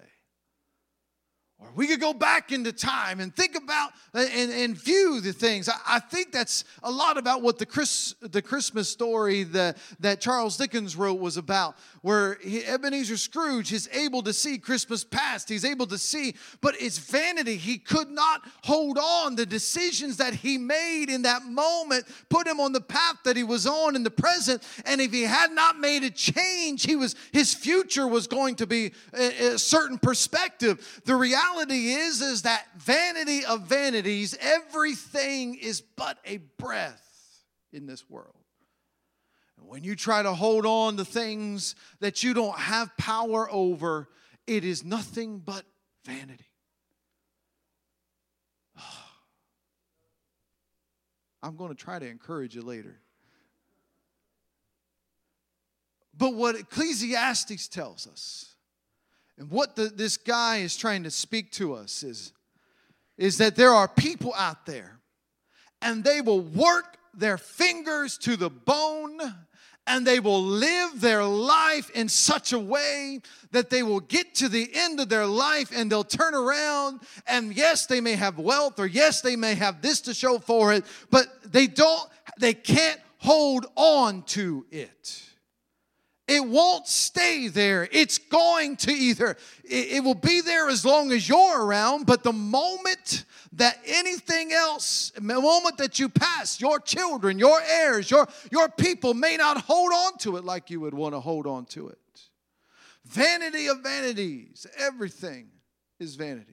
Or 1.64 1.70
we 1.76 1.88
could 1.88 2.02
go 2.02 2.14
back 2.14 2.52
into 2.52 2.74
time 2.74 3.22
and 3.22 3.34
think 3.34 3.56
about 3.56 3.92
and, 4.14 4.52
and 4.52 4.78
view 4.78 5.22
the 5.22 5.32
things. 5.32 5.70
I, 5.70 5.76
I 5.88 6.00
think 6.00 6.34
that's 6.34 6.66
a 6.84 6.92
lot 6.92 7.18
about 7.18 7.42
what 7.42 7.58
the, 7.58 7.66
Chris, 7.66 8.16
the 8.20 8.42
Christmas 8.42 8.90
story 8.90 9.44
that, 9.44 9.78
that 10.02 10.20
Charles 10.20 10.58
Dickens 10.58 10.98
wrote 10.98 11.20
was 11.20 11.38
about, 11.38 11.78
where 12.02 12.38
he, 12.44 12.66
Ebenezer 12.66 13.16
Scrooge 13.16 13.72
is 13.72 13.90
able 13.94 14.22
to 14.24 14.34
see 14.34 14.58
Christmas 14.58 15.06
past. 15.06 15.48
He's 15.48 15.64
able 15.64 15.88
to 15.88 15.98
see, 15.98 16.36
but 16.60 16.76
it's 16.82 16.98
vanity. 16.98 17.56
He 17.56 17.78
could 17.78 18.10
not 18.10 18.42
hold 18.66 18.98
on. 18.98 19.36
The 19.36 19.46
decisions 19.46 20.18
that 20.18 20.34
he 20.34 20.58
made 20.58 21.06
in 21.10 21.22
that 21.22 21.46
moment 21.46 22.06
put 22.28 22.46
him 22.46 22.60
on 22.60 22.74
the 22.74 22.82
path 22.82 23.16
that 23.24 23.38
he 23.38 23.44
was 23.44 23.66
on 23.66 23.96
in 23.96 24.04
the 24.04 24.12
present. 24.12 24.64
And 24.86 25.00
if 25.00 25.14
he 25.14 25.22
had 25.22 25.52
not 25.52 25.80
made 25.80 26.04
a 26.04 26.10
change, 26.10 26.86
he 26.86 26.98
was 26.98 27.16
his 27.32 27.54
future 27.54 28.06
was 28.06 28.28
going 28.28 28.56
to 28.56 28.68
be 28.68 28.92
a, 29.14 29.54
a 29.54 29.58
certain 29.58 29.98
perspective. 29.98 31.02
The 31.06 31.16
reality 31.16 31.53
reality 31.54 31.92
is 31.94 32.22
is 32.22 32.44
that 32.44 32.66
vanity 32.78 33.46
of 33.46 33.62
vanities, 33.62 34.38
everything 34.40 35.56
is 35.56 35.82
but 35.82 36.20
a 36.26 36.38
breath 36.58 37.44
in 37.72 37.86
this 37.86 38.10
world. 38.10 38.36
And 39.58 39.68
when 39.68 39.84
you 39.84 39.96
try 39.96 40.24
to 40.24 40.34
hold 40.34 40.66
on 40.66 40.98
to 40.98 41.06
things 41.06 41.76
that 42.00 42.24
you 42.24 42.34
don't 42.34 42.58
have 42.58 42.96
power 42.98 43.48
over, 43.52 44.10
it 44.48 44.64
is 44.64 44.84
nothing 44.84 45.40
but 45.40 45.64
vanity. 46.06 46.46
I'm 51.42 51.56
going 51.56 51.70
to 51.70 51.76
try 51.76 52.00
to 52.00 52.08
encourage 52.08 52.56
you 52.56 52.62
later. 52.62 53.00
But 56.16 56.36
what 56.36 56.56
Ecclesiastes 56.56 57.68
tells 57.70 58.06
us 58.06 58.53
and 59.38 59.50
what 59.50 59.76
the, 59.76 59.86
this 59.86 60.18
guy 60.18 60.58
is 60.58 60.78
trying 60.78 61.04
to 61.04 61.12
speak 61.12 61.52
to 61.54 61.74
us 61.74 62.04
is, 62.04 62.34
is 63.18 63.38
that 63.40 63.56
there 63.56 63.72
are 63.72 63.88
people 63.88 64.34
out 64.36 64.66
there 64.66 65.00
and 65.82 66.04
they 66.04 66.22
will 66.22 66.42
work 66.42 66.98
their 67.14 67.38
fingers 67.38 68.18
to 68.20 68.36
the 68.36 68.50
bone 68.50 69.20
and 69.86 70.08
they 70.08 70.20
will 70.20 70.42
live 70.42 71.02
their 71.02 71.24
life 71.24 71.90
in 71.90 72.08
such 72.08 72.54
a 72.54 72.60
way 72.60 73.22
that 73.52 73.70
they 73.70 73.84
will 73.84 74.00
get 74.00 74.34
to 74.36 74.48
the 74.48 74.70
end 74.74 75.00
of 75.00 75.10
their 75.10 75.26
life 75.26 75.72
and 75.76 75.92
they'll 75.92 76.04
turn 76.04 76.34
around 76.34 77.02
and 77.28 77.56
yes 77.56 77.86
they 77.86 78.00
may 78.00 78.14
have 78.14 78.38
wealth 78.38 78.80
or 78.80 78.86
yes 78.86 79.22
they 79.22 79.36
may 79.36 79.56
have 79.56 79.82
this 79.82 80.02
to 80.02 80.14
show 80.14 80.40
for 80.40 80.74
it 80.74 80.86
but 81.10 81.28
they 81.52 81.68
don't 81.68 82.10
they 82.40 82.54
can't 82.54 83.00
hold 83.18 83.66
on 83.76 84.24
to 84.24 84.66
it 84.72 85.24
it 86.28 86.46
won't 86.46 86.88
stay 86.88 87.50
there. 87.50 87.88
It's 87.92 88.18
going 88.18 88.78
to 88.78 88.92
either, 88.92 89.36
it, 89.64 90.04
will 90.04 90.16
be 90.16 90.40
there 90.40 90.70
as 90.70 90.86
long 90.86 91.12
as 91.12 91.28
you're 91.28 91.66
around, 91.66 92.06
but 92.06 92.24
the 92.24 92.32
moment 92.32 93.26
that 93.54 93.78
anything 93.86 94.54
else, 94.54 95.12
the 95.16 95.22
moment 95.22 95.78
that 95.78 96.00
you 96.00 96.08
pass, 96.08 96.62
your 96.62 96.80
children, 96.80 97.38
your 97.38 97.60
heirs, 97.62 98.10
your, 98.10 98.28
your 98.52 98.70
people 98.70 99.14
may 99.14 99.36
not 99.36 99.58
hold 99.58 99.92
on 99.92 100.18
to 100.20 100.38
it 100.38 100.46
like 100.46 100.70
you 100.70 100.80
would 100.80 100.94
want 100.94 101.14
to 101.14 101.20
hold 101.20 101.46
on 101.46 101.66
to 101.66 101.90
it. 101.90 101.98
Vanity 103.06 103.68
of 103.68 103.82
vanities, 103.82 104.66
everything 104.78 105.48
is 106.00 106.16
vanity. 106.16 106.53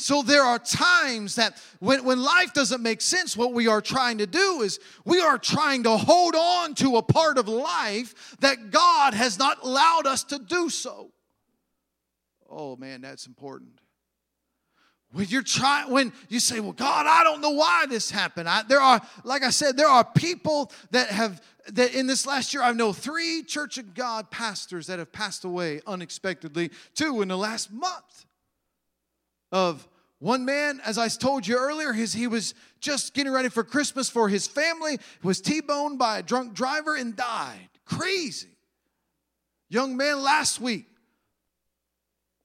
So 0.00 0.22
there 0.22 0.44
are 0.44 0.60
times 0.60 1.34
that 1.34 1.60
when, 1.80 2.04
when 2.04 2.22
life 2.22 2.52
doesn't 2.52 2.82
make 2.82 3.00
sense, 3.00 3.36
what 3.36 3.52
we 3.52 3.66
are 3.66 3.80
trying 3.80 4.18
to 4.18 4.26
do 4.26 4.62
is 4.62 4.78
we 5.04 5.20
are 5.20 5.38
trying 5.38 5.82
to 5.82 5.96
hold 5.96 6.36
on 6.36 6.74
to 6.76 6.96
a 6.96 7.02
part 7.02 7.36
of 7.36 7.48
life 7.48 8.36
that 8.40 8.70
God 8.70 9.12
has 9.14 9.38
not 9.38 9.58
allowed 9.64 10.06
us 10.06 10.22
to 10.24 10.38
do 10.38 10.70
so. 10.70 11.10
Oh 12.48 12.76
man, 12.76 13.00
that's 13.00 13.26
important. 13.26 13.80
When 15.10 15.26
you're 15.28 15.42
trying, 15.42 15.90
when 15.90 16.12
you 16.28 16.38
say, 16.38 16.60
"Well, 16.60 16.72
God, 16.72 17.06
I 17.06 17.24
don't 17.24 17.40
know 17.40 17.50
why 17.50 17.86
this 17.88 18.10
happened," 18.10 18.48
I, 18.48 18.62
there 18.62 18.80
are, 18.80 19.00
like 19.24 19.42
I 19.42 19.50
said, 19.50 19.76
there 19.76 19.88
are 19.88 20.04
people 20.04 20.70
that 20.90 21.08
have 21.08 21.42
that 21.72 21.94
in 21.94 22.06
this 22.06 22.26
last 22.26 22.54
year. 22.54 22.62
I 22.62 22.72
know 22.72 22.92
three 22.92 23.42
Church 23.42 23.78
of 23.78 23.94
God 23.94 24.30
pastors 24.30 24.86
that 24.86 24.98
have 24.98 25.10
passed 25.10 25.44
away 25.44 25.80
unexpectedly. 25.86 26.70
Two 26.94 27.20
in 27.22 27.28
the 27.28 27.38
last 27.38 27.72
month 27.72 28.26
of 29.52 29.86
one 30.20 30.44
man, 30.44 30.80
as 30.84 30.98
I 30.98 31.08
told 31.08 31.46
you 31.46 31.56
earlier, 31.56 31.92
his, 31.92 32.12
he 32.12 32.26
was 32.26 32.54
just 32.80 33.14
getting 33.14 33.32
ready 33.32 33.48
for 33.48 33.62
Christmas 33.62 34.10
for 34.10 34.28
his 34.28 34.46
family, 34.46 34.98
was 35.22 35.40
T-boned 35.40 35.98
by 35.98 36.18
a 36.18 36.22
drunk 36.22 36.54
driver 36.54 36.96
and 36.96 37.14
died. 37.14 37.68
Crazy. 37.84 38.48
Young 39.70 39.96
man 39.96 40.22
last 40.22 40.60
week 40.60 40.86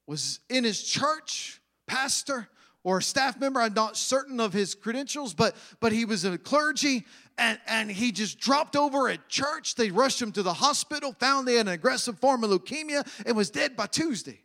was 0.06 0.40
in 0.48 0.62
his 0.62 0.82
church, 0.82 1.60
pastor 1.86 2.48
or 2.84 3.00
staff 3.00 3.40
member. 3.40 3.60
I'm 3.60 3.72
not 3.72 3.96
certain 3.96 4.38
of 4.40 4.52
his 4.52 4.74
credentials, 4.74 5.34
but 5.34 5.56
but 5.80 5.90
he 5.90 6.04
was 6.04 6.24
a 6.24 6.36
clergy 6.36 7.04
and, 7.38 7.58
and 7.66 7.90
he 7.90 8.12
just 8.12 8.38
dropped 8.38 8.76
over 8.76 9.08
at 9.08 9.28
church. 9.28 9.74
They 9.74 9.90
rushed 9.90 10.20
him 10.20 10.32
to 10.32 10.42
the 10.42 10.52
hospital, 10.52 11.12
found 11.18 11.48
they 11.48 11.54
had 11.54 11.66
an 11.66 11.72
aggressive 11.72 12.18
form 12.20 12.44
of 12.44 12.50
leukemia, 12.50 13.06
and 13.26 13.36
was 13.36 13.50
dead 13.50 13.74
by 13.74 13.86
Tuesday. 13.86 14.43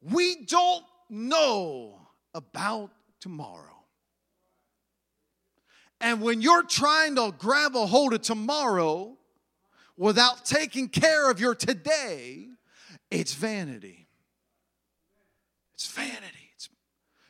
We 0.00 0.44
don't 0.44 0.84
know 1.08 2.00
about 2.34 2.90
tomorrow. 3.20 3.62
And 6.00 6.20
when 6.20 6.40
you're 6.42 6.62
trying 6.62 7.16
to 7.16 7.32
grab 7.36 7.74
a 7.74 7.86
hold 7.86 8.12
of 8.12 8.22
tomorrow 8.22 9.16
without 9.96 10.44
taking 10.44 10.88
care 10.88 11.30
of 11.30 11.40
your 11.40 11.54
today, 11.54 12.46
it's 13.10 13.34
vanity. 13.34 14.06
It's 15.74 15.86
vanity. 15.86 16.50
It's, 16.54 16.68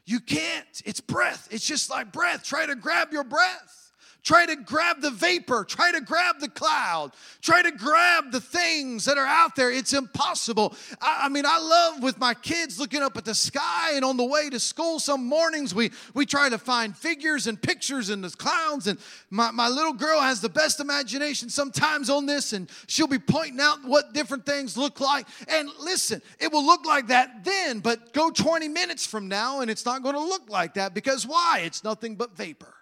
you 0.05 0.21
can't. 0.21 0.83
It's 0.85 1.01
breath. 1.01 1.49
It's 1.51 1.67
just 1.67 1.91
like 1.91 2.13
breath. 2.13 2.45
Try 2.45 2.67
to 2.67 2.75
grab 2.75 3.13
your 3.13 3.25
breath. 3.25 3.86
Try 4.27 4.45
to 4.45 4.57
grab 4.57 5.03
the 5.03 5.13
vapor. 5.13 5.63
Try 5.63 5.93
to 5.93 6.01
grab 6.01 6.41
the 6.41 6.49
cloud. 6.49 7.13
Try 7.43 7.63
to 7.63 7.71
grab 7.71 8.33
the 8.33 8.41
things 8.41 9.05
that 9.05 9.19
are 9.19 9.25
out 9.25 9.55
there. 9.55 9.71
It's 9.71 9.93
impossible. 9.93 10.75
I, 11.01 11.21
I, 11.27 11.29
mean, 11.29 11.45
I 11.47 11.61
love 11.61 12.03
with 12.03 12.19
my 12.19 12.35
kids 12.35 12.77
looking 12.77 13.03
up 13.03 13.17
at 13.17 13.25
the 13.25 13.37
sky 13.37 13.93
and 13.95 14.05
on 14.05 14.17
the 14.17 14.25
way 14.25 14.51
to 14.51 14.59
school. 14.59 14.99
Some 14.99 15.27
mornings 15.27 15.77
we, 15.77 15.93
we 16.13 16.27
try 16.27 16.49
to 16.49 16.59
find 16.59 16.97
figures 16.97 17.47
and 17.47 17.63
pictures 17.63 18.11
in 18.11 18.21
the 18.21 18.31
clouds. 18.31 18.89
And 18.89 18.99
my, 19.31 19.53
my 19.53 19.69
little 19.69 19.93
girl 19.93 20.21
has 20.21 20.41
the 20.41 20.49
best 20.49 20.81
imagination 20.81 21.49
sometimes 21.49 22.11
on 22.11 22.27
this, 22.27 22.53
and 22.53 22.69
she'll 22.89 23.07
be 23.07 23.21
pointing 23.21 23.61
out 23.61 23.85
what 23.85 24.13
different 24.13 24.45
things 24.45 24.77
look 24.77 24.99
like. 24.99 25.29
And 25.47 25.71
listen, 25.79 26.21
it 26.41 26.51
will 26.51 26.67
look 26.67 26.85
like 26.85 27.07
that 27.07 27.45
then, 27.45 27.79
but 27.79 28.13
go 28.13 28.33
20 28.33 28.67
minutes 28.67 29.07
from 29.07 29.29
now 29.29 29.61
and 29.61 29.71
it's 29.71 29.85
not 29.85 30.03
going 30.03 30.17
to 30.17 30.21
look 30.21 30.51
like 30.51 30.75
that 30.75 30.95
because 30.95 31.25
why? 31.25 31.63
It's 31.65 31.85
nothing 31.85 32.17
but 32.17 32.37
vapor. 32.37 32.76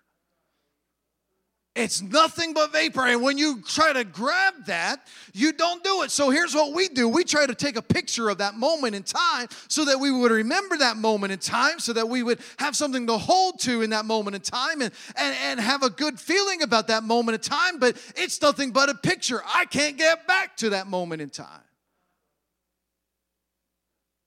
It's 1.77 2.01
nothing 2.01 2.53
but 2.53 2.73
vapor. 2.73 3.05
And 3.05 3.21
when 3.21 3.37
you 3.37 3.61
try 3.61 3.93
to 3.93 4.05
grab 4.05 4.55
that, 4.67 5.09
you 5.33 5.53
don't 5.53 5.83
do 5.83 6.03
it. 6.03 6.13
So 6.13 6.31
here's 6.31 6.55
what 6.55 6.73
we 6.73 6.87
do 6.87 7.09
we 7.09 7.25
try 7.25 7.47
to 7.47 7.55
take 7.55 7.77
a 7.77 7.83
picture 7.83 8.29
of 8.29 8.39
that 8.39 8.55
moment 8.55 8.95
in 8.95 9.03
time 9.03 9.49
so 9.67 9.85
that 9.87 9.99
we 9.99 10.13
would 10.13 10.31
remember 10.31 10.77
that 10.77 10.97
moment 10.97 11.33
in 11.33 11.41
time, 11.41 11.81
so 11.81 11.93
that 11.93 12.09
we 12.09 12.23
would 12.23 12.39
have 12.59 12.77
something 12.77 13.09
to 13.09 13.19
hold 13.19 13.59
to 13.61 13.83
in 13.83 13.91
that 13.91 14.05
moment 14.05 14.37
in 14.37 14.43
time 14.43 14.83
and, 14.83 14.93
and, 15.17 15.37
and 15.43 15.59
have 15.59 15.83
a 15.83 15.91
good 15.91 16.21
feeling 16.21 16.63
about 16.63 16.87
that 16.87 17.03
moment 17.03 17.35
in 17.35 17.41
time. 17.41 17.81
But 17.81 17.97
it's 18.15 18.41
nothing 18.41 18.71
but 18.71 18.89
a 18.89 18.95
picture. 18.95 19.43
I 19.45 19.65
can't 19.65 19.97
get 19.97 20.29
back 20.29 20.57
to 20.59 20.71
that 20.71 20.87
moment 20.87 21.23
in 21.23 21.31
time. 21.31 21.49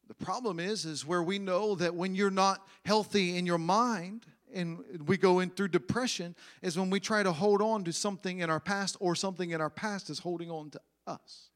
The 0.10 0.26
problem 0.26 0.60
is, 0.60 0.84
is 0.84 1.06
where 1.06 1.24
we 1.24 1.40
know 1.40 1.76
that 1.76 1.96
when 1.96 2.14
you're 2.14 2.30
not 2.30 2.66
healthy 2.84 3.38
in 3.38 3.46
your 3.46 3.58
mind, 3.58 4.26
and 4.54 4.80
we 5.06 5.18
go 5.18 5.40
in 5.40 5.50
through 5.50 5.70
depression 5.70 6.36
is 6.62 6.78
when 6.78 6.90
we 6.90 7.00
try 7.00 7.24
to 7.24 7.32
hold 7.32 7.62
on 7.62 7.84
to 7.84 7.94
something 7.94 8.40
in 8.40 8.50
our 8.50 8.60
past 8.60 8.98
or 9.00 9.16
something 9.16 9.52
in 9.52 9.62
our 9.62 9.70
past 9.70 10.10
is 10.10 10.20
holding 10.20 10.50
on 10.50 10.70
to 10.72 10.82
us. 11.06 11.50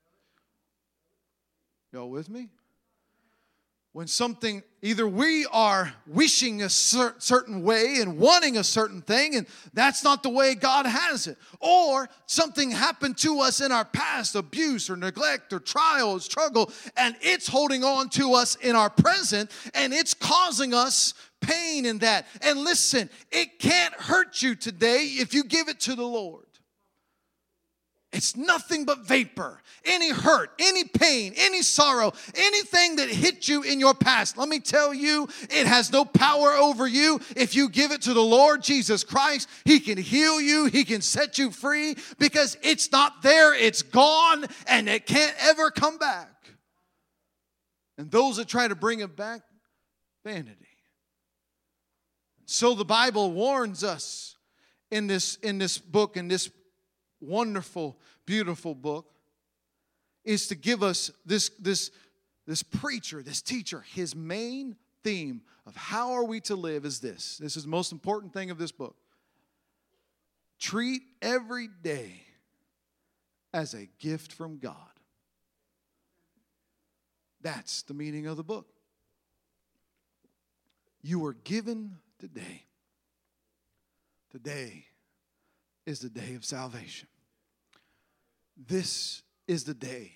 Y'all 1.92 2.10
with 2.10 2.30
me? 2.30 2.50
When 3.94 4.08
something, 4.08 4.64
either 4.82 5.06
we 5.06 5.46
are 5.52 5.94
wishing 6.08 6.62
a 6.62 6.70
cer- 6.70 7.16
certain 7.18 7.62
way 7.62 7.98
and 8.00 8.18
wanting 8.18 8.56
a 8.56 8.64
certain 8.64 9.02
thing, 9.02 9.36
and 9.36 9.46
that's 9.74 10.02
not 10.02 10.24
the 10.24 10.30
way 10.30 10.56
God 10.56 10.86
has 10.86 11.28
it, 11.28 11.38
or 11.60 12.08
something 12.26 12.72
happened 12.72 13.18
to 13.18 13.42
us 13.42 13.60
in 13.60 13.74
our 13.74 13.84
past 13.84 14.36
abuse 14.36 14.90
or 14.90 14.96
neglect 14.96 15.52
or 15.52 15.60
trial 15.60 16.12
or 16.12 16.20
struggle, 16.22 16.72
and 16.96 17.18
it's 17.20 17.50
holding 17.50 17.84
on 17.84 18.08
to 18.12 18.34
us 18.34 18.56
in 18.56 18.78
our 18.78 18.90
present, 18.90 19.52
and 19.74 19.92
it's 19.92 20.14
causing 20.14 20.74
us 20.74 21.14
pain 21.42 21.86
in 21.86 21.98
that. 21.98 22.28
And 22.42 22.60
listen, 22.60 23.10
it 23.30 23.60
can't 23.60 23.94
hurt 23.96 24.42
you 24.42 24.56
today 24.56 25.04
if 25.20 25.34
you 25.34 25.44
give 25.44 25.68
it 25.68 25.82
to 25.82 25.96
the 25.96 26.08
Lord. 26.08 26.46
It's 28.14 28.36
nothing 28.36 28.84
but 28.84 29.06
vapor. 29.06 29.62
Any 29.86 30.12
hurt, 30.12 30.52
any 30.60 30.84
pain, 30.84 31.34
any 31.38 31.62
sorrow, 31.62 32.12
anything 32.36 32.98
that 32.98 33.08
hit 33.10 33.48
you 33.48 33.64
in 33.64 33.80
your 33.80 33.94
past, 33.94 34.38
let 34.38 34.50
me 34.50 34.60
tell 34.60 34.94
you, 34.94 35.30
it 35.44 35.66
has 35.66 35.94
no 35.94 36.04
power 36.04 36.52
over 36.52 36.86
you. 36.86 37.22
If 37.38 37.56
you 37.56 37.70
give 37.70 37.92
it 37.92 38.02
to 38.04 38.14
the 38.14 38.22
Lord 38.22 38.64
Jesus 38.64 39.06
Christ, 39.06 39.48
He 39.64 39.80
can 39.80 39.98
heal 39.98 40.42
you, 40.42 40.66
He 40.66 40.84
can 40.84 41.02
set 41.02 41.38
you 41.38 41.52
free 41.52 41.96
because 42.20 42.58
it's 42.62 42.92
not 42.92 43.22
there, 43.22 43.54
it's 43.54 43.82
gone, 43.82 44.46
and 44.68 44.90
it 44.90 45.06
can't 45.06 45.36
ever 45.40 45.72
come 45.72 45.98
back. 45.98 46.28
And 47.98 48.12
those 48.12 48.38
that 48.38 48.50
try 48.50 48.68
to 48.68 48.76
bring 48.76 49.00
it 49.00 49.16
back, 49.16 49.42
vanity. 50.26 50.58
So 52.46 52.76
the 52.76 52.84
Bible 52.84 53.32
warns 53.32 53.86
us 53.86 54.36
in 54.90 55.08
this, 55.08 55.38
in 55.38 55.58
this 55.60 55.78
book, 55.78 56.18
in 56.18 56.28
this 56.28 56.50
wonderful, 57.22 57.98
beautiful 58.26 58.76
book, 58.76 59.14
is 60.24 60.48
to 60.48 60.56
give 60.56 60.84
us 60.84 61.12
this, 61.26 61.50
this, 61.60 61.92
this 62.46 62.64
preacher, 62.64 63.24
this 63.24 63.42
teacher, 63.42 63.84
his 63.94 64.16
main 64.16 64.76
theme 65.04 65.42
of 65.66 65.76
how 65.76 66.12
are 66.12 66.26
we 66.26 66.40
to 66.42 66.56
live 66.56 66.86
is 66.86 67.00
this. 67.00 67.38
This 67.38 67.58
is 67.58 67.64
the 67.64 67.70
most 67.70 67.92
important 67.92 68.34
thing 68.34 68.52
of 68.52 68.58
this 68.58 68.72
book. 68.72 68.96
Treat 70.60 71.02
every 71.22 71.68
day 71.82 72.22
as 73.54 73.74
a 73.74 73.88
gift 74.00 74.32
from 74.32 74.60
God. 74.60 74.76
That's 77.42 77.82
the 77.84 77.94
meaning 77.94 78.28
of 78.28 78.38
the 78.38 78.44
book. 78.44 78.68
You 81.02 81.20
were 81.20 81.34
given 81.34 81.98
today. 82.20 82.66
Today 84.30 84.86
is 85.92 86.00
the 86.00 86.10
day 86.10 86.34
of 86.36 86.44
salvation. 86.46 87.08
This 88.58 89.22
is 89.48 89.66
the 89.66 89.74
day 89.74 90.14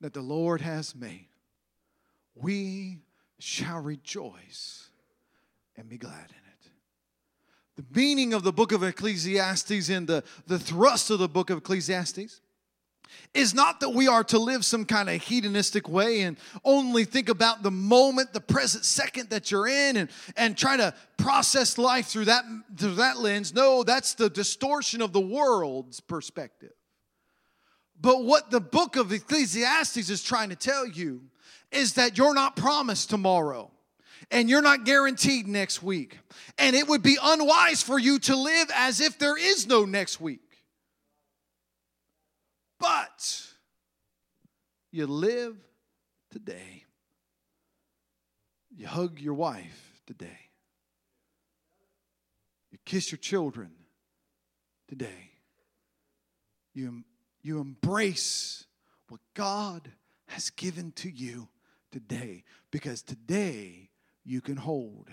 that 0.00 0.12
the 0.12 0.20
Lord 0.20 0.60
has 0.60 0.94
made. 0.94 1.28
We 2.34 2.98
shall 3.38 3.80
rejoice 3.80 4.90
and 5.76 5.88
be 5.88 5.98
glad 5.98 6.12
in 6.12 6.18
it. 6.20 6.70
The 7.76 7.84
meaning 7.98 8.34
of 8.34 8.42
the 8.42 8.52
book 8.52 8.72
of 8.72 8.82
Ecclesiastes 8.82 9.88
and 9.88 10.06
the, 10.06 10.24
the 10.46 10.58
thrust 10.58 11.10
of 11.10 11.20
the 11.20 11.28
book 11.28 11.50
of 11.50 11.58
Ecclesiastes 11.58 12.40
is 13.34 13.54
not 13.54 13.80
that 13.80 13.90
we 13.90 14.08
are 14.08 14.24
to 14.24 14.38
live 14.38 14.64
some 14.64 14.84
kind 14.84 15.08
of 15.08 15.22
hedonistic 15.22 15.88
way 15.88 16.22
and 16.22 16.36
only 16.64 17.04
think 17.04 17.28
about 17.28 17.62
the 17.62 17.70
moment, 17.70 18.32
the 18.32 18.40
present 18.40 18.84
second 18.84 19.30
that 19.30 19.50
you're 19.50 19.68
in 19.68 19.96
and, 19.96 20.08
and 20.36 20.56
try 20.56 20.76
to 20.76 20.94
process 21.16 21.78
life 21.78 22.06
through 22.06 22.26
that, 22.26 22.44
through 22.76 22.94
that 22.94 23.18
lens. 23.18 23.54
No, 23.54 23.82
that's 23.82 24.14
the 24.14 24.30
distortion 24.30 25.02
of 25.02 25.12
the 25.12 25.20
world's 25.20 26.00
perspective. 26.00 26.72
But 28.00 28.24
what 28.24 28.50
the 28.50 28.60
book 28.60 28.96
of 28.96 29.12
Ecclesiastes 29.12 30.08
is 30.10 30.22
trying 30.22 30.50
to 30.50 30.56
tell 30.56 30.86
you 30.86 31.22
is 31.72 31.94
that 31.94 32.16
you're 32.16 32.34
not 32.34 32.56
promised 32.56 33.10
tomorrow 33.10 33.70
and 34.30 34.48
you're 34.48 34.62
not 34.62 34.84
guaranteed 34.84 35.46
next 35.46 35.82
week. 35.82 36.18
And 36.58 36.76
it 36.76 36.88
would 36.88 37.02
be 37.02 37.18
unwise 37.22 37.82
for 37.82 37.98
you 37.98 38.18
to 38.20 38.36
live 38.36 38.70
as 38.74 39.00
if 39.00 39.18
there 39.18 39.36
is 39.36 39.66
no 39.66 39.84
next 39.84 40.20
week. 40.20 40.40
But 42.78 43.46
you 44.90 45.06
live 45.06 45.56
today. 46.30 46.84
You 48.74 48.86
hug 48.86 49.18
your 49.18 49.34
wife 49.34 50.02
today. 50.06 50.38
You 52.70 52.78
kiss 52.84 53.10
your 53.10 53.18
children 53.18 53.70
today. 54.88 55.30
You, 56.74 57.02
you 57.42 57.60
embrace 57.60 58.66
what 59.08 59.20
God 59.34 59.90
has 60.26 60.50
given 60.50 60.92
to 60.92 61.10
you 61.10 61.48
today 61.90 62.44
because 62.70 63.02
today 63.02 63.90
you 64.24 64.40
can 64.40 64.56
hold. 64.56 65.08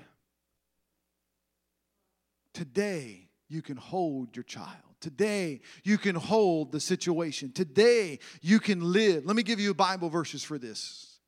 Today 2.53 3.29
you 3.47 3.61
can 3.61 3.77
hold 3.77 4.35
your 4.35 4.43
child. 4.43 4.94
Today, 5.05 5.61
you 5.83 5.99
can 5.99 6.15
hold 6.15 6.71
the 6.71 6.79
situation. 6.79 7.51
Today, 7.51 8.17
you 8.41 8.59
can 8.59 8.91
live. 8.91 9.23
Let 9.23 9.35
me 9.35 9.43
give 9.43 9.59
you 9.59 9.71
Bible 9.75 10.09
verses 10.09 10.43
for 10.43 10.57
this. 10.57 11.19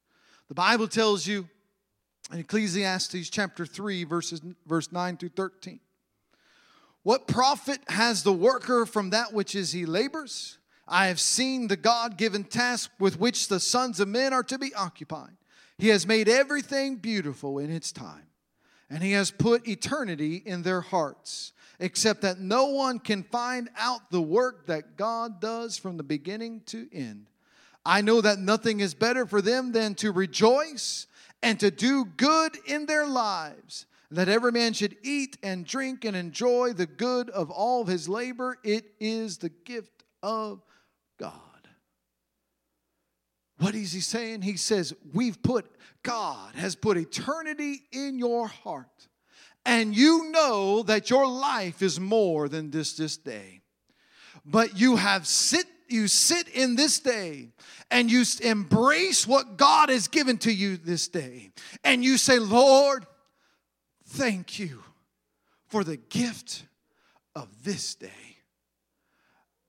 The 0.48 0.56
Bible 0.56 0.88
tells 0.88 1.28
you 1.28 1.48
in 2.34 2.40
Ecclesiastes 2.40 3.30
chapter 3.30 3.68
3, 3.68 4.04
verses, 4.06 4.42
verse 4.66 4.92
9 4.92 5.18
through 5.18 5.30
13. 5.30 5.80
What 7.04 7.28
profit 7.28 7.82
has 7.88 8.24
the 8.24 8.34
worker 8.34 8.88
from 8.88 9.12
that 9.12 9.32
which 9.32 9.54
is 9.54 9.74
he 9.74 9.86
labors? 9.86 10.58
I 10.88 11.06
have 11.06 11.20
seen 11.20 11.68
the 11.68 11.78
God 11.78 12.18
given 12.18 12.46
task 12.46 12.90
with 12.98 13.20
which 13.20 13.48
the 13.48 13.60
sons 13.60 14.00
of 14.00 14.08
men 14.08 14.34
are 14.34 14.42
to 14.42 14.58
be 14.58 14.74
occupied. 14.74 15.38
He 15.78 15.90
has 15.90 16.08
made 16.08 16.28
everything 16.28 16.96
beautiful 16.96 17.60
in 17.60 17.70
its 17.70 17.92
time, 17.92 18.26
and 18.90 19.04
he 19.04 19.12
has 19.12 19.30
put 19.30 19.68
eternity 19.68 20.42
in 20.44 20.64
their 20.64 20.82
hearts 20.82 21.54
except 21.80 22.22
that 22.22 22.40
no 22.40 22.66
one 22.68 23.00
can 23.00 23.24
find 23.24 23.70
out 23.78 24.10
the 24.12 24.22
work 24.22 24.66
that 24.68 24.98
God 24.98 25.40
does 25.40 25.78
from 25.78 25.98
the 25.98 26.04
beginning 26.04 26.62
to 26.68 26.88
end. 26.92 27.30
I 27.86 28.02
know 28.02 28.22
that 28.22 28.40
nothing 28.40 28.80
is 28.80 28.94
better 28.94 29.26
for 29.26 29.42
them 29.42 29.72
than 29.72 29.96
to 29.96 30.12
rejoice 30.12 31.08
and 31.42 31.60
to 31.60 31.72
do 31.72 32.06
good 32.06 32.58
in 32.66 32.86
their 32.86 33.06
lives. 33.06 33.86
That 34.10 34.30
every 34.30 34.52
man 34.52 34.74
should 34.74 34.96
eat 35.04 35.38
and 35.44 35.66
drink 35.66 36.06
and 36.06 36.16
enjoy 36.16 36.74
the 36.74 36.86
good 36.86 37.30
of 37.30 37.52
all 37.52 37.82
of 37.82 37.88
his 37.88 38.08
labor. 38.08 38.58
It 38.64 38.94
is 39.00 39.38
the 39.38 39.50
gift 39.50 40.04
of 40.24 40.64
God. 41.20 41.34
What 43.60 43.76
is 43.76 43.92
he 43.92 44.00
saying? 44.00 44.44
He 44.44 44.56
says, 44.56 44.94
We've 45.14 45.42
put, 45.42 45.66
God 46.04 46.56
has 46.56 46.76
put 46.76 46.98
eternity 46.98 47.84
in 47.92 48.18
your 48.18 48.48
heart 48.48 49.08
and 49.68 49.94
you 49.94 50.32
know 50.32 50.82
that 50.84 51.10
your 51.10 51.28
life 51.28 51.82
is 51.82 52.00
more 52.00 52.48
than 52.48 52.72
this 52.72 52.94
this 52.94 53.18
day. 53.18 53.62
But 54.46 54.80
you 54.80 54.96
have 54.96 55.28
sit 55.28 55.68
you 55.90 56.08
sit 56.08 56.48
in 56.50 56.76
this 56.76 57.00
day 57.00 57.50
and 57.92 58.10
you 58.10 58.24
embrace 58.44 59.28
what 59.28 59.58
god 59.58 59.90
has 59.90 60.08
given 60.08 60.38
to 60.40 60.52
you 60.52 60.78
this 60.78 61.08
day. 61.10 61.52
And 61.84 62.04
you 62.04 62.18
say 62.18 62.40
lord 62.40 63.06
thank 64.06 64.58
you 64.58 64.84
for 65.68 65.84
the 65.84 65.98
gift 65.98 66.64
of 67.36 67.50
this 67.64 67.94
day 67.96 68.37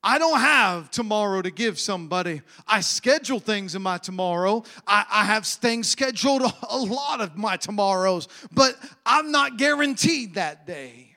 I 0.09 0.17
don't 0.17 0.41
have 0.41 0.91
tomorrow 0.91 1.43
to 1.43 1.51
give 1.51 1.79
somebody. 1.79 2.41
I 2.67 2.81
schedule 2.81 3.41
things 3.41 3.75
in 3.75 3.83
my 3.83 3.99
tomorrow. 3.99 4.65
I, 4.87 5.05
I, 5.11 5.25
have 5.27 5.47
things 5.47 5.87
scheduled 5.87 6.41
a 6.71 6.79
lot 6.79 7.21
of 7.21 7.37
my 7.37 7.59
tomorrows, 7.59 8.27
but 8.51 8.75
I'm 9.05 9.31
not 9.31 9.59
guaranteed 9.59 10.37
that 10.37 10.67
day. 10.67 11.15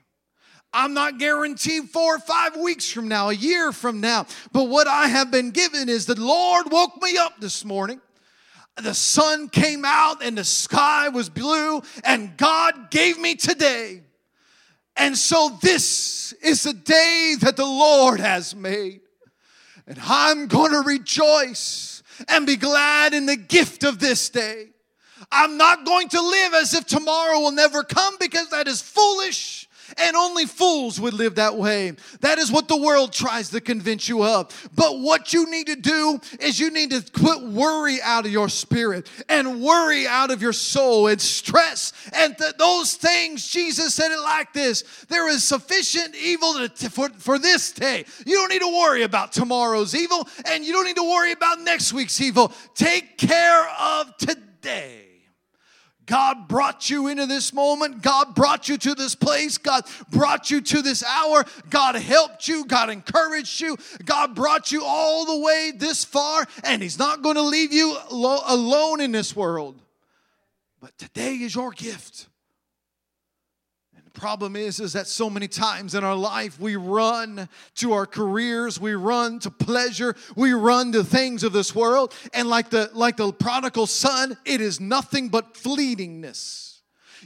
I'm 0.73 0.93
not 0.93 1.19
guaranteed 1.19 1.85
four 1.89 2.15
or 2.15 2.19
five 2.19 2.57
weeks 2.57 2.91
from 2.91 3.07
now, 3.07 3.29
a 3.29 3.33
year 3.33 3.71
from 3.71 4.01
now. 4.01 4.25
But 4.51 4.65
what 4.65 4.87
I 4.87 5.07
have 5.07 5.31
been 5.31 5.51
given 5.51 5.87
is 5.87 6.05
the 6.05 6.19
Lord 6.19 6.69
woke 6.69 7.01
me 7.01 7.15
up 7.15 7.39
this 7.39 7.63
morning. 7.63 8.01
The 8.75 8.93
sun 8.93 9.47
came 9.47 9.85
out 9.85 10.21
and 10.21 10.37
the 10.37 10.43
sky 10.43 11.07
was 11.07 11.29
blue, 11.29 11.81
and 12.03 12.35
God 12.35 12.91
gave 12.91 13.17
me 13.17 13.35
today. 13.35 14.01
And 14.95 15.17
so 15.17 15.57
this 15.61 16.33
is 16.43 16.63
the 16.63 16.73
day 16.73 17.35
that 17.41 17.55
the 17.55 17.65
Lord 17.65 18.19
has 18.19 18.55
made. 18.55 19.01
And 19.87 19.99
I'm 20.03 20.47
going 20.47 20.71
to 20.71 20.81
rejoice 20.81 22.03
and 22.27 22.45
be 22.45 22.55
glad 22.55 23.13
in 23.13 23.25
the 23.25 23.35
gift 23.35 23.83
of 23.83 23.99
this 23.99 24.29
day. 24.29 24.67
I'm 25.31 25.57
not 25.57 25.85
going 25.85 26.09
to 26.09 26.21
live 26.21 26.53
as 26.53 26.73
if 26.73 26.85
tomorrow 26.85 27.39
will 27.39 27.51
never 27.51 27.83
come 27.83 28.15
because 28.19 28.49
that 28.49 28.67
is 28.67 28.81
foolish 28.81 29.60
and 29.97 30.15
only 30.15 30.45
fools 30.45 30.99
would 30.99 31.13
live 31.13 31.35
that 31.35 31.55
way. 31.55 31.93
That 32.21 32.37
is 32.37 32.51
what 32.51 32.67
the 32.67 32.77
world 32.77 33.13
tries 33.13 33.49
to 33.49 33.61
convince 33.61 34.07
you 34.07 34.23
of. 34.23 34.69
But 34.75 34.99
what 34.99 35.33
you 35.33 35.49
need 35.49 35.67
to 35.67 35.75
do 35.75 36.19
is 36.39 36.59
you 36.59 36.71
need 36.71 36.91
to 36.91 37.01
put 37.11 37.43
worry 37.43 38.01
out 38.01 38.25
of 38.25 38.31
your 38.31 38.49
spirit 38.49 39.09
and 39.29 39.61
worry 39.61 40.07
out 40.07 40.31
of 40.31 40.41
your 40.41 40.53
soul 40.53 41.07
and 41.07 41.19
stress 41.19 41.93
and 42.13 42.37
th- 42.37 42.53
those 42.57 42.95
things. 42.95 43.47
Jesus 43.47 43.93
said 43.93 44.11
it 44.11 44.19
like 44.19 44.53
this 44.53 44.83
there 45.09 45.29
is 45.29 45.43
sufficient 45.43 46.15
evil 46.15 46.67
to, 46.67 46.89
for, 46.89 47.09
for 47.09 47.39
this 47.39 47.71
day. 47.71 48.05
You 48.25 48.35
don't 48.35 48.49
need 48.49 48.61
to 48.61 48.67
worry 48.67 49.03
about 49.03 49.31
tomorrow's 49.31 49.95
evil 49.95 50.27
and 50.45 50.63
you 50.63 50.73
don't 50.73 50.85
need 50.85 50.95
to 50.95 51.03
worry 51.03 51.31
about 51.31 51.61
next 51.61 51.93
week's 51.93 52.19
evil. 52.21 52.51
Take 52.75 53.17
care 53.17 53.67
of 53.79 54.15
today. 54.17 55.10
God 56.11 56.49
brought 56.49 56.89
you 56.89 57.07
into 57.07 57.25
this 57.25 57.53
moment. 57.53 58.01
God 58.01 58.35
brought 58.35 58.67
you 58.67 58.77
to 58.79 58.95
this 58.95 59.15
place. 59.15 59.57
God 59.57 59.85
brought 60.09 60.51
you 60.51 60.59
to 60.59 60.81
this 60.81 61.05
hour. 61.05 61.45
God 61.69 61.95
helped 61.95 62.49
you. 62.49 62.65
God 62.65 62.89
encouraged 62.89 63.61
you. 63.61 63.77
God 64.03 64.35
brought 64.35 64.73
you 64.73 64.83
all 64.83 65.23
the 65.23 65.39
way 65.39 65.71
this 65.73 66.03
far, 66.03 66.45
and 66.65 66.83
He's 66.83 66.99
not 66.99 67.21
going 67.21 67.37
to 67.37 67.41
leave 67.41 67.71
you 67.71 67.95
alone 68.09 68.99
in 68.99 69.13
this 69.13 69.33
world. 69.33 69.81
But 70.81 70.97
today 70.97 71.35
is 71.35 71.55
your 71.55 71.71
gift. 71.71 72.27
Problem 74.21 74.55
is, 74.55 74.79
is 74.79 74.93
that 74.93 75.07
so 75.07 75.31
many 75.31 75.47
times 75.47 75.95
in 75.95 76.03
our 76.03 76.13
life 76.13 76.59
we 76.59 76.75
run 76.75 77.49
to 77.73 77.93
our 77.93 78.05
careers, 78.05 78.79
we 78.79 78.93
run 78.93 79.39
to 79.39 79.49
pleasure, 79.49 80.15
we 80.35 80.53
run 80.53 80.91
to 80.91 81.03
things 81.03 81.43
of 81.43 81.53
this 81.53 81.73
world, 81.73 82.13
and 82.31 82.47
like 82.47 82.69
the 82.69 82.91
like 82.93 83.17
the 83.17 83.33
prodigal 83.33 83.87
son, 83.87 84.37
it 84.45 84.61
is 84.61 84.79
nothing 84.79 85.29
but 85.29 85.55
fleetingness. 85.55 86.70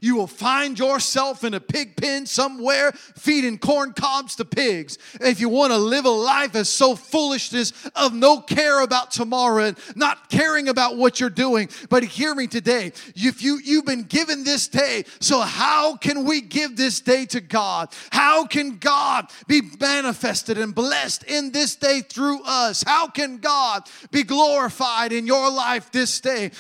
You 0.06 0.15
will 0.15 0.28
find 0.28 0.78
yourself 0.78 1.44
in 1.44 1.56
a 1.56 1.60
pig 1.60 1.96
pen 1.98 2.28
somewhere 2.28 2.91
feeding 2.91 3.58
corn 3.58 3.94
cobs 3.94 4.36
to 4.36 4.46
pigs. 4.46 5.00
If 5.20 5.39
you 5.39 5.50
want 5.50 5.74
to 5.74 5.80
live 5.80 6.06
a 6.06 6.12
life 6.12 6.54
as 6.54 6.70
so 6.70 6.96
foolishness 6.96 7.74
of 7.96 8.13
no 8.13 8.39
care 8.39 8.82
about 8.82 9.10
tomorrow 9.10 9.63
and 9.63 9.78
not 9.96 10.30
caring 10.30 10.68
about 10.68 10.96
what 10.96 11.20
you're 11.20 11.32
doing, 11.32 11.70
but 11.89 12.04
hear 12.04 12.36
me 12.36 12.46
today. 12.46 12.91
If 13.15 13.41
you 13.41 13.58
you've 13.63 13.88
been 13.88 14.04
given 14.04 14.44
this 14.44 14.68
day, 14.68 15.06
so 15.20 15.39
how 15.41 15.96
can 15.96 16.24
we 16.24 16.39
give 16.39 16.78
this 16.78 17.02
day 17.02 17.26
to 17.26 17.41
God? 17.41 17.91
How 18.12 18.46
can 18.46 18.78
God 18.78 19.26
be 19.48 19.63
manifested 19.80 20.60
and 20.60 20.76
blessed 20.76 21.24
in 21.24 21.52
this 21.52 21.76
day 21.76 22.02
through 22.02 22.44
us? 22.46 22.84
How 22.84 23.08
can 23.08 23.38
God 23.38 23.89
be 24.12 24.22
glorified 24.22 25.13
in 25.13 25.26
your 25.26 25.50
life 25.50 25.91
this 25.91 26.22
day? 26.22 26.52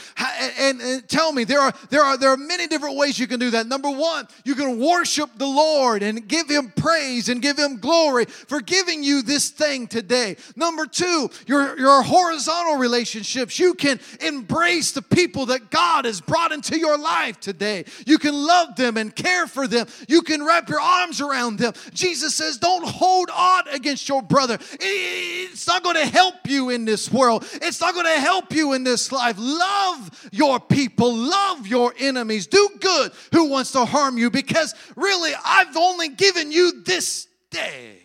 And, 0.57 0.81
and 0.81 1.07
tell 1.07 1.31
me, 1.31 1.43
there 1.43 1.59
are 1.59 1.73
there 1.91 2.01
are 2.01 2.17
there 2.17 2.31
are 2.31 2.37
many 2.37 2.65
different 2.65 2.97
ways 2.97 3.19
you 3.19 3.27
can 3.27 3.34
do 3.39 3.51
that. 3.51 3.67
Number 3.67 3.89
one, 3.89 4.27
you 4.43 4.55
can 4.55 4.79
worship 4.79 5.29
the 5.37 5.45
Lord 5.45 6.03
and 6.03 6.27
give 6.27 6.49
Him 6.49 6.71
praise 6.75 7.29
and 7.29 7.41
give 7.41 7.57
Him 7.57 7.77
glory 7.77 8.25
for 8.25 8.61
giving 8.61 9.03
you 9.03 9.21
this 9.21 9.49
thing 9.49 9.87
today. 9.87 10.37
Number 10.55 10.85
two, 10.85 11.29
your 11.47 11.77
your 11.77 12.03
horizontal 12.03 12.77
relationships. 12.77 13.59
You 13.59 13.73
can 13.73 13.99
embrace 14.21 14.91
the 14.91 15.01
people 15.01 15.47
that 15.47 15.69
God 15.69 16.05
has 16.05 16.21
brought 16.21 16.51
into 16.51 16.77
your 16.77 16.97
life 16.97 17.39
today. 17.39 17.85
You 18.05 18.17
can 18.17 18.33
love 18.33 18.75
them 18.75 18.97
and 18.97 19.15
care 19.15 19.47
for 19.47 19.67
them. 19.67 19.87
You 20.07 20.21
can 20.21 20.45
wrap 20.45 20.69
your 20.69 20.81
arms 20.81 21.21
around 21.21 21.59
them. 21.59 21.73
Jesus 21.93 22.35
says, 22.35 22.57
"Don't 22.57 22.85
hold 22.85 23.29
on 23.29 23.67
against 23.69 24.07
your 24.09 24.21
brother. 24.21 24.57
It's 24.79 25.67
not 25.67 25.83
going 25.83 25.95
to 25.95 26.05
help 26.05 26.35
you 26.47 26.69
in 26.69 26.85
this 26.85 27.11
world. 27.11 27.47
It's 27.61 27.81
not 27.81 27.93
going 27.93 28.05
to 28.05 28.19
help 28.19 28.53
you 28.53 28.73
in 28.73 28.83
this 28.83 29.11
life. 29.11 29.35
Love 29.37 30.29
your 30.31 30.59
people. 30.59 31.13
Love 31.13 31.67
your 31.67 31.93
enemies. 31.99 32.47
Do 32.47 32.69
good 32.79 33.11
who 33.31 33.49
wants 33.49 33.71
to 33.71 33.85
harm 33.85 34.17
you 34.17 34.29
because 34.29 34.73
really 34.95 35.31
I've 35.45 35.75
only 35.75 36.09
given 36.09 36.51
you 36.51 36.83
this 36.83 37.27
day. 37.51 37.99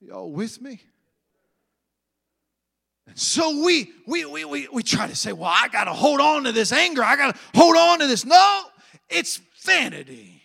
Y'all 0.00 0.30
with 0.30 0.60
me? 0.60 0.80
So 3.14 3.64
we, 3.64 3.90
we, 4.06 4.24
we, 4.26 4.44
we, 4.44 4.68
we 4.72 4.82
try 4.82 5.06
to 5.06 5.16
say, 5.16 5.32
well, 5.32 5.52
I 5.52 5.68
got 5.68 5.84
to 5.84 5.92
hold 5.92 6.20
on 6.20 6.44
to 6.44 6.52
this 6.52 6.72
anger. 6.72 7.02
I 7.02 7.16
got 7.16 7.34
to 7.34 7.40
hold 7.54 7.76
on 7.76 7.98
to 8.00 8.06
this. 8.06 8.24
No, 8.24 8.62
it's 9.08 9.40
vanity 9.62 10.37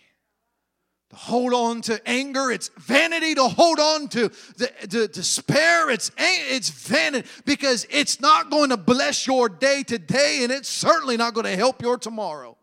to 1.13 1.19
hold 1.19 1.53
on 1.53 1.81
to 1.81 2.01
anger. 2.07 2.51
It's 2.51 2.69
vanity 2.77 3.35
to 3.35 3.47
hold 3.47 3.79
on 3.79 4.07
to 4.09 4.29
the, 4.57 4.71
the 4.87 5.07
despair. 5.07 5.89
It's, 5.89 6.11
it's 6.17 6.69
vanity 6.69 7.27
because 7.45 7.85
it's 7.89 8.19
not 8.19 8.49
going 8.49 8.69
to 8.71 8.77
bless 8.77 9.27
your 9.27 9.49
day 9.49 9.83
today 9.83 10.39
and 10.43 10.51
it's 10.51 10.69
certainly 10.69 11.17
not 11.17 11.33
going 11.33 11.45
to 11.45 11.55
help 11.55 11.81
your 11.81 11.97
tomorrow. 11.97 12.57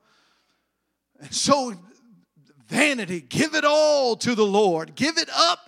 And 1.20 1.32
so, 1.32 1.74
vanity, 2.68 3.20
give 3.20 3.54
it 3.54 3.64
all 3.64 4.16
to 4.16 4.34
the 4.34 4.46
Lord. 4.46 4.94
Give 4.94 5.16
it 5.18 5.28
up. 5.34 5.58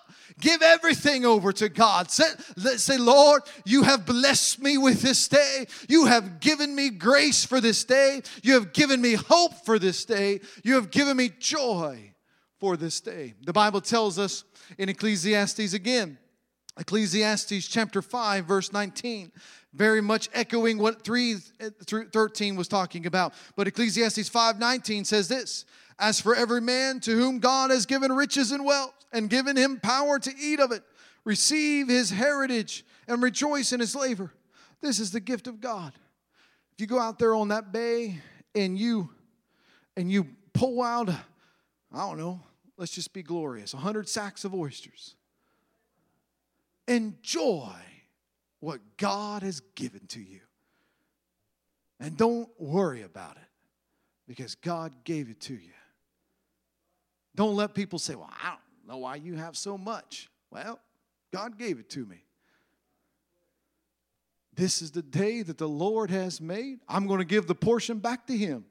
Give 0.41 0.63
everything 0.63 1.25
over 1.25 1.53
to 1.53 1.69
God. 1.69 2.11
Say, 2.11 2.25
say, 2.77 2.99
Lord, 2.99 3.43
you 3.65 3.83
have 3.83 4.07
blessed 4.07 4.61
me 4.61 4.77
with 4.77 5.03
this 5.03 5.29
day. 5.29 5.67
You 5.89 6.07
have 6.07 6.41
given 6.41 6.75
me 6.75 6.91
grace 6.91 7.45
for 7.45 7.61
this 7.61 7.85
day. 7.85 8.23
You 8.43 8.55
have 8.55 8.73
given 8.73 9.01
me 9.01 9.13
hope 9.13 9.65
for 9.65 9.79
this 9.79 10.05
day. 10.05 10.41
You 10.65 10.75
have 10.75 10.91
given 10.91 11.17
me 11.17 11.31
joy 11.39 12.12
for 12.63 12.77
this 12.77 13.01
day. 13.01 13.35
The 13.45 13.53
Bible 13.53 13.81
tells 13.81 14.21
us 14.21 14.45
in 14.79 14.89
Ecclesiastes 14.89 15.75
again, 15.75 16.17
Ecclesiastes 16.79 17.67
chapter 17.67 18.01
5, 18.01 18.45
verse 18.45 18.73
19, 18.73 19.33
very 19.75 20.01
much 20.01 20.29
echoing 20.33 20.79
what 20.79 21.03
3 21.03 21.35
through 21.85 22.11
13 22.11 22.55
was 22.55 22.69
talking 22.69 23.05
about. 23.07 23.35
But 23.57 23.67
Ecclesiastes 23.67 24.29
5 24.29 24.61
19 24.61 25.05
says 25.05 25.27
this 25.27 25.65
As 25.99 26.21
for 26.21 26.37
every 26.37 26.61
man 26.61 27.01
to 27.01 27.11
whom 27.11 27.41
God 27.41 27.73
has 27.73 27.85
given 27.85 28.13
riches 28.13 28.53
and 28.53 28.65
wealth 28.65 28.95
and 29.13 29.29
given 29.29 29.57
him 29.57 29.81
power 29.81 30.21
to 30.21 30.31
eat 30.41 30.61
of 30.61 30.71
it, 30.71 30.85
receive 31.25 31.89
his 31.89 32.11
heritage 32.11 32.85
and 33.09 33.21
rejoice 33.21 33.73
in 33.73 33.81
his 33.81 33.97
labor. 33.97 34.33
This 34.81 35.01
is 35.01 35.11
the 35.11 35.19
gift 35.19 35.49
of 35.49 35.61
God. 35.61 35.95
If 36.75 36.81
you 36.81 36.87
go 36.87 37.01
out 37.01 37.19
there 37.19 37.35
on 37.35 37.49
that 37.49 37.73
bay 37.73 38.21
and 38.55 38.79
you 38.79 39.11
and 39.97 40.13
you 40.13 40.29
pull 40.53 40.81
out, 40.81 41.09
I 41.11 41.99
don't 41.99 42.19
know, 42.19 42.41
let's 42.83 42.91
just 42.91 43.13
be 43.13 43.23
glorious 43.23 43.73
100 43.73 44.09
sacks 44.09 44.45
of 44.45 44.53
oysters. 44.53 45.15
Enjoy 46.89 47.77
what 48.59 48.81
God 48.97 49.45
has 49.45 49.61
given 49.77 50.05
to 50.09 50.19
you. 50.19 50.41
And 52.01 52.17
don't 52.17 52.49
worry 52.59 53.03
about 53.03 53.37
it 53.37 53.49
because 54.27 54.57
God 54.57 54.93
gave 55.05 55.31
it 55.31 55.39
to 55.43 55.55
you. 55.55 55.71
Don't 57.37 57.55
let 57.55 57.73
people 57.73 58.01
say, 58.01 58.17
Well, 58.17 58.29
I 58.43 58.49
don't 58.49 58.89
know 58.89 58.99
why 58.99 59.15
you 59.15 59.37
have 59.37 59.57
so 59.57 59.79
much. 59.79 60.29
Well, 60.51 60.81
God 61.33 61.57
gave 61.57 61.79
it 61.79 61.89
to 61.91 62.05
me. 62.05 62.25
This 64.57 64.83
is 64.83 64.91
the 64.91 65.03
day 65.03 65.43
that 65.43 65.57
the 65.57 65.69
Lord 65.69 66.11
has 66.11 66.41
made. 66.41 66.81
I'm 66.89 67.07
going 67.07 67.21
to 67.21 67.25
give 67.25 67.47
the 67.47 67.55
portion 67.55 68.01
back 68.01 68.27
to 68.27 68.37
Him 68.37 68.65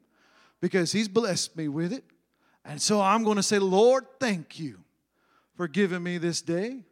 because 0.60 0.92
He's 0.92 1.08
blessed 1.08 1.56
me 1.56 1.68
with 1.68 1.94
it. 1.94 2.04
And 2.64 2.80
so 2.80 3.00
I'm 3.00 3.24
going 3.24 3.36
to 3.36 3.42
say, 3.42 3.58
Lord, 3.58 4.04
thank 4.20 4.58
you 4.58 4.78
for 5.56 5.66
giving 5.68 6.02
me 6.02 6.18
this 6.18 6.42
day. 6.42 6.84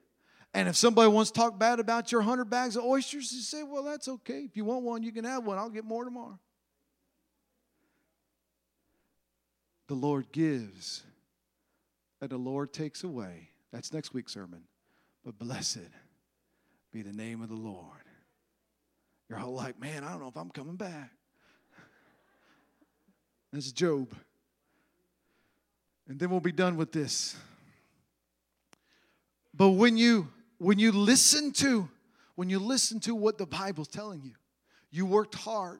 And 0.52 0.68
if 0.68 0.76
somebody 0.76 1.08
wants 1.08 1.30
to 1.30 1.38
talk 1.38 1.58
bad 1.58 1.78
about 1.78 2.10
your 2.10 2.22
100 2.22 2.46
bags 2.46 2.76
of 2.76 2.84
oysters, 2.84 3.32
you 3.32 3.40
say, 3.40 3.62
well, 3.62 3.84
that's 3.84 4.08
okay. 4.08 4.40
If 4.40 4.56
you 4.56 4.64
want 4.64 4.82
one, 4.82 5.02
you 5.02 5.12
can 5.12 5.24
have 5.24 5.44
one. 5.44 5.58
I'll 5.58 5.70
get 5.70 5.84
more 5.84 6.04
tomorrow. 6.04 6.38
The 9.86 9.94
Lord 9.94 10.32
gives 10.32 11.04
and 12.20 12.30
the 12.30 12.36
Lord 12.36 12.72
takes 12.72 13.04
away. 13.04 13.50
That's 13.72 13.92
next 13.92 14.12
week's 14.12 14.32
sermon. 14.32 14.62
But 15.24 15.38
blessed 15.38 15.88
be 16.92 17.02
the 17.02 17.12
name 17.12 17.42
of 17.42 17.48
the 17.48 17.54
Lord. 17.54 18.04
You're 19.28 19.38
all 19.38 19.54
like, 19.54 19.80
man, 19.80 20.02
I 20.02 20.10
don't 20.10 20.20
know 20.20 20.28
if 20.28 20.36
I'm 20.36 20.50
coming 20.50 20.76
back. 20.76 21.12
That's 23.52 23.70
Job. 23.70 24.12
And 26.10 26.18
then 26.18 26.28
we'll 26.28 26.40
be 26.40 26.50
done 26.50 26.76
with 26.76 26.90
this. 26.90 27.36
But 29.54 29.70
when 29.70 29.96
you 29.96 30.28
when 30.58 30.80
you 30.80 30.90
listen 30.90 31.52
to 31.52 31.88
when 32.34 32.50
you 32.50 32.58
listen 32.58 32.98
to 33.00 33.14
what 33.14 33.38
the 33.38 33.46
Bible's 33.46 33.86
telling 33.86 34.20
you, 34.24 34.32
you 34.90 35.06
worked 35.06 35.36
hard. 35.36 35.78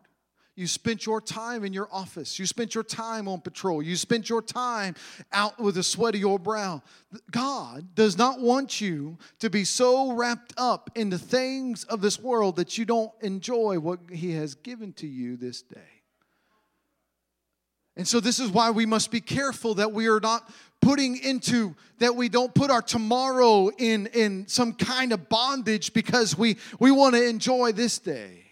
You 0.55 0.69
spent 0.69 1.05
your 1.05 1.21
time 1.21 1.65
in 1.65 1.73
your 1.73 1.89
office. 1.91 2.39
You 2.39 2.47
spent 2.47 2.77
your 2.77 2.85
time 2.85 3.27
on 3.27 3.41
patrol. 3.41 3.83
You 3.83 3.97
spent 3.97 4.29
your 4.29 4.43
time 4.43 4.95
out 5.33 5.59
with 5.59 5.75
the 5.75 5.83
sweat 5.83 6.15
of 6.15 6.21
your 6.21 6.39
brow. 6.39 6.83
God 7.33 7.97
does 7.97 8.17
not 8.17 8.41
want 8.41 8.81
you 8.81 9.19
to 9.41 9.51
be 9.51 9.65
so 9.65 10.13
wrapped 10.13 10.53
up 10.57 10.91
in 10.95 11.11
the 11.11 11.19
things 11.19 11.83
of 11.85 12.03
this 12.03 12.21
world 12.21 12.55
that 12.57 12.79
you 12.79 12.85
don't 12.85 13.11
enjoy 13.21 13.81
what 13.81 13.99
He 14.13 14.33
has 14.35 14.55
given 14.55 14.93
to 14.95 15.09
you 15.09 15.37
this 15.37 15.63
day. 15.63 16.00
And 17.97 18.07
so, 18.07 18.21
this 18.21 18.39
is 18.39 18.51
why 18.51 18.71
we 18.71 18.87
must 18.87 19.11
be 19.11 19.21
careful 19.21 19.75
that 19.75 19.93
we 19.93 20.09
are 20.09 20.21
not 20.21 20.51
putting 20.81 21.17
into, 21.19 21.75
that 21.99 22.15
we 22.15 22.29
don't 22.29 22.55
put 22.55 22.71
our 22.71 22.83
tomorrow 22.83 23.69
in, 23.69 24.07
in 24.09 24.47
some 24.49 24.73
kind 24.73 25.13
of 25.13 25.29
bondage 25.29 25.93
because 25.93 26.39
we, 26.39 26.57
we 26.79 26.91
want 26.91 27.15
to 27.15 27.29
enjoy 27.29 27.73
this 27.73 27.99
day. 27.99 28.45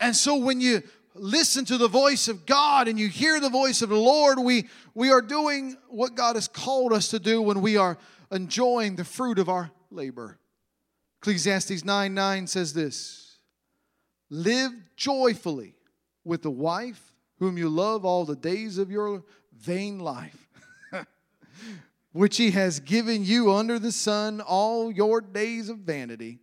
And 0.00 0.14
so, 0.14 0.36
when 0.36 0.60
you 0.60 0.82
listen 1.14 1.64
to 1.66 1.78
the 1.78 1.88
voice 1.88 2.28
of 2.28 2.46
God 2.46 2.88
and 2.88 2.98
you 2.98 3.08
hear 3.08 3.38
the 3.40 3.50
voice 3.50 3.82
of 3.82 3.88
the 3.88 3.96
Lord, 3.96 4.38
we, 4.38 4.68
we 4.94 5.10
are 5.10 5.22
doing 5.22 5.76
what 5.88 6.14
God 6.14 6.36
has 6.36 6.48
called 6.48 6.92
us 6.92 7.08
to 7.08 7.18
do 7.18 7.40
when 7.40 7.60
we 7.60 7.76
are 7.76 7.98
enjoying 8.30 8.96
the 8.96 9.04
fruit 9.04 9.38
of 9.38 9.48
our 9.48 9.70
labor. 9.90 10.38
Ecclesiastes 11.20 11.84
9 11.84 12.14
9 12.14 12.46
says 12.46 12.74
this 12.74 13.38
Live 14.30 14.72
joyfully 14.96 15.74
with 16.24 16.42
the 16.42 16.50
wife 16.50 17.12
whom 17.42 17.58
you 17.58 17.68
love 17.68 18.04
all 18.04 18.24
the 18.24 18.36
days 18.36 18.78
of 18.78 18.88
your 18.88 19.24
vain 19.58 19.98
life, 19.98 20.46
which 22.12 22.36
he 22.36 22.52
has 22.52 22.78
given 22.78 23.24
you 23.24 23.52
under 23.52 23.80
the 23.80 23.90
sun 23.90 24.40
all 24.40 24.92
your 24.92 25.20
days 25.20 25.68
of 25.68 25.78
vanity. 25.78 26.38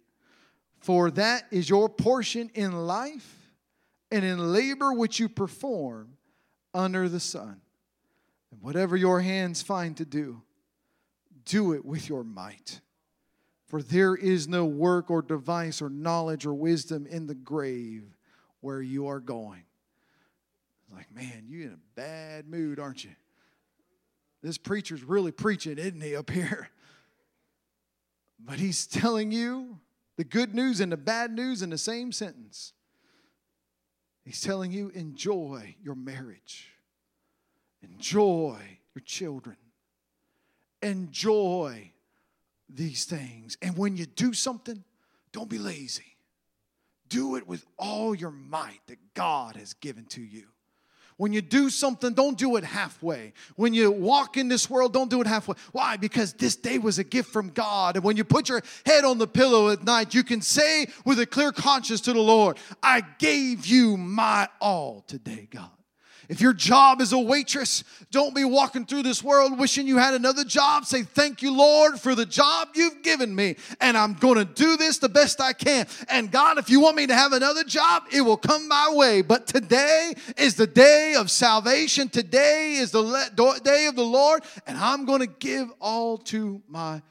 For 0.81 1.09
that 1.11 1.45
is 1.51 1.69
your 1.69 1.87
portion 1.87 2.51
in 2.53 2.85
life 2.85 3.53
and 4.11 4.25
in 4.25 4.51
labor 4.51 4.91
which 4.91 5.21
you 5.21 5.29
perform 5.29 6.17
under 6.73 7.07
the 7.07 7.21
sun. 7.21 7.61
And 8.51 8.61
whatever 8.61 8.97
your 8.97 9.21
hands 9.21 9.61
find 9.61 9.95
to 9.95 10.05
do, 10.05 10.41
do 11.45 11.71
it 11.71 11.85
with 11.85 12.09
your 12.09 12.25
might. 12.25 12.81
For 13.67 13.81
there 13.81 14.15
is 14.15 14.49
no 14.49 14.65
work 14.65 15.09
or 15.09 15.21
device 15.21 15.81
or 15.81 15.89
knowledge 15.89 16.45
or 16.45 16.53
wisdom 16.53 17.07
in 17.07 17.25
the 17.25 17.35
grave 17.35 18.03
where 18.59 18.81
you 18.81 19.07
are 19.07 19.21
going. 19.21 19.63
Like, 20.93 21.13
man, 21.13 21.45
you 21.47 21.63
in 21.63 21.73
a 21.73 21.95
bad 21.95 22.47
mood, 22.47 22.79
aren't 22.79 23.03
you? 23.03 23.11
This 24.41 24.57
preacher's 24.57 25.03
really 25.03 25.31
preaching, 25.31 25.77
isn't 25.77 26.01
he, 26.01 26.15
up 26.15 26.29
here? 26.29 26.69
But 28.41 28.57
he's 28.57 28.87
telling 28.87 29.33
you 29.33 29.79
the 30.15 30.23
good 30.23 30.55
news 30.55 30.79
and 30.79 30.89
the 30.89 30.97
bad 30.97 31.29
news 31.29 31.61
in 31.61 31.69
the 31.69 31.77
same 31.77 32.13
sentence. 32.13 32.71
He's 34.23 34.41
telling 34.41 34.71
you, 34.71 34.89
enjoy 34.95 35.75
your 35.83 35.95
marriage, 35.95 36.71
enjoy 37.81 38.59
your 38.95 39.03
children, 39.03 39.57
enjoy 40.81 41.91
these 42.69 43.05
things. 43.05 43.57
And 43.61 43.77
when 43.77 43.97
you 43.97 44.05
do 44.05 44.33
something, 44.33 44.83
don't 45.31 45.49
be 45.49 45.57
lazy. 45.57 46.15
Do 47.07 47.35
it 47.35 47.47
with 47.47 47.65
all 47.77 48.13
your 48.13 48.31
might 48.31 48.81
that 48.87 49.13
God 49.15 49.55
has 49.55 49.73
given 49.73 50.05
to 50.05 50.21
you. 50.21 50.45
When 51.19 51.33
you 51.33 51.41
do 51.41 51.69
something, 51.69 52.13
don't 52.13 52.37
do 52.37 52.55
it 52.55 52.63
halfway. 52.63 53.33
When 53.57 53.73
you 53.73 53.91
walk 53.91 54.37
in 54.37 54.47
this 54.47 54.69
world, 54.69 54.93
don't 54.93 55.09
do 55.09 55.19
it 55.19 55.27
halfway. 55.27 55.57
Why? 55.73 55.97
Because 55.97 56.31
this 56.31 56.55
day 56.55 56.77
was 56.77 56.97
a 56.97 57.03
gift 57.03 57.33
from 57.33 57.49
God. 57.49 57.97
And 57.97 58.05
when 58.05 58.15
you 58.15 58.23
put 58.23 58.47
your 58.47 58.61
head 58.85 59.03
on 59.03 59.17
the 59.17 59.27
pillow 59.27 59.67
at 59.69 59.83
night, 59.83 60.13
you 60.13 60.23
can 60.23 60.39
say 60.39 60.87
with 61.03 61.19
a 61.19 61.25
clear 61.25 61.51
conscience 61.51 61.99
to 62.01 62.13
the 62.13 62.21
Lord, 62.21 62.57
I 62.81 63.01
gave 63.17 63.65
you 63.65 63.97
my 63.97 64.47
all 64.61 65.03
today, 65.07 65.49
God. 65.51 65.69
If 66.29 66.41
your 66.41 66.53
job 66.53 67.01
is 67.01 67.11
a 67.11 67.17
waitress, 67.17 67.83
don't 68.11 68.35
be 68.35 68.45
walking 68.45 68.85
through 68.85 69.01
this 69.01 69.23
world 69.23 69.57
wishing 69.57 69.87
you 69.87 69.97
had 69.97 70.13
another 70.13 70.43
job. 70.43 70.85
Say, 70.85 71.01
Thank 71.01 71.41
you, 71.41 71.51
Lord, 71.51 71.99
for 71.99 72.13
the 72.13 72.25
job 72.25 72.69
you've 72.75 73.01
given 73.01 73.35
me. 73.35 73.55
And 73.81 73.97
I'm 73.97 74.13
going 74.13 74.35
to 74.35 74.45
do 74.45 74.77
this 74.77 74.99
the 74.99 75.09
best 75.09 75.41
I 75.41 75.53
can. 75.53 75.87
And 76.07 76.31
God, 76.31 76.59
if 76.59 76.69
you 76.69 76.81
want 76.81 76.97
me 76.97 77.07
to 77.07 77.15
have 77.15 77.33
another 77.33 77.63
job, 77.63 78.03
it 78.11 78.21
will 78.21 78.37
come 78.37 78.67
my 78.67 78.91
way. 78.93 79.23
But 79.23 79.47
today 79.47 80.13
is 80.37 80.53
the 80.53 80.67
day 80.67 81.15
of 81.17 81.31
salvation. 81.31 82.09
Today 82.09 82.75
is 82.75 82.91
the 82.91 83.61
day 83.63 83.87
of 83.87 83.95
the 83.95 84.03
Lord. 84.03 84.43
And 84.67 84.77
I'm 84.77 85.05
going 85.05 85.21
to 85.21 85.27
give 85.27 85.67
all 85.81 86.19
to 86.19 86.61
my. 86.67 87.01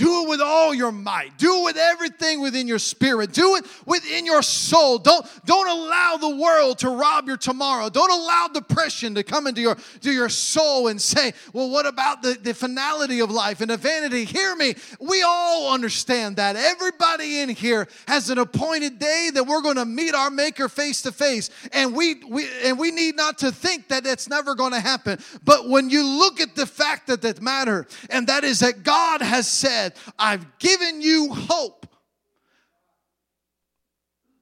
Do 0.00 0.22
it 0.22 0.30
with 0.30 0.40
all 0.40 0.72
your 0.72 0.92
might. 0.92 1.36
Do 1.36 1.60
it 1.60 1.64
with 1.64 1.76
everything 1.76 2.40
within 2.40 2.66
your 2.66 2.78
spirit. 2.78 3.34
Do 3.34 3.56
it 3.56 3.66
within 3.84 4.24
your 4.24 4.40
soul. 4.40 4.96
Don't, 4.96 5.26
don't 5.44 5.68
allow 5.68 6.16
the 6.16 6.36
world 6.36 6.78
to 6.78 6.88
rob 6.88 7.26
your 7.26 7.36
tomorrow. 7.36 7.90
Don't 7.90 8.10
allow 8.10 8.48
depression 8.48 9.14
to 9.16 9.22
come 9.22 9.46
into 9.46 9.60
your, 9.60 9.76
to 10.00 10.10
your 10.10 10.30
soul 10.30 10.88
and 10.88 10.98
say, 10.98 11.34
well, 11.52 11.68
what 11.68 11.84
about 11.84 12.22
the, 12.22 12.32
the 12.40 12.54
finality 12.54 13.20
of 13.20 13.30
life 13.30 13.60
and 13.60 13.68
the 13.68 13.76
vanity? 13.76 14.24
Hear 14.24 14.56
me. 14.56 14.74
We 15.00 15.20
all 15.20 15.70
understand 15.70 16.36
that. 16.36 16.56
Everybody 16.56 17.40
in 17.40 17.50
here 17.50 17.86
has 18.08 18.30
an 18.30 18.38
appointed 18.38 18.98
day 18.98 19.28
that 19.34 19.44
we're 19.44 19.60
going 19.60 19.76
to 19.76 19.84
meet 19.84 20.14
our 20.14 20.30
maker 20.30 20.70
face 20.70 21.02
to 21.02 21.12
face. 21.12 21.50
And 21.74 21.94
we, 21.94 22.14
we, 22.26 22.48
and 22.64 22.78
we 22.78 22.90
need 22.90 23.16
not 23.16 23.36
to 23.40 23.52
think 23.52 23.88
that 23.88 24.06
it's 24.06 24.30
never 24.30 24.54
going 24.54 24.72
to 24.72 24.80
happen. 24.80 25.18
But 25.44 25.68
when 25.68 25.90
you 25.90 26.02
look 26.06 26.40
at 26.40 26.56
the 26.56 26.64
fact 26.64 27.08
that 27.08 27.20
that 27.20 27.42
matter, 27.42 27.86
and 28.08 28.26
that 28.28 28.44
is 28.44 28.60
that 28.60 28.82
God 28.82 29.20
has 29.20 29.46
said, 29.46 29.89
said, 29.90 30.14
I've 30.18 30.58
given 30.58 31.00
you 31.00 31.32
hope. 31.32 31.86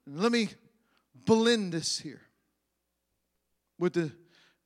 Let 0.07 0.33
me 0.33 0.49
blend 1.27 1.73
this 1.73 1.99
here 1.99 2.23
with 3.79 3.93
the, 3.93 4.11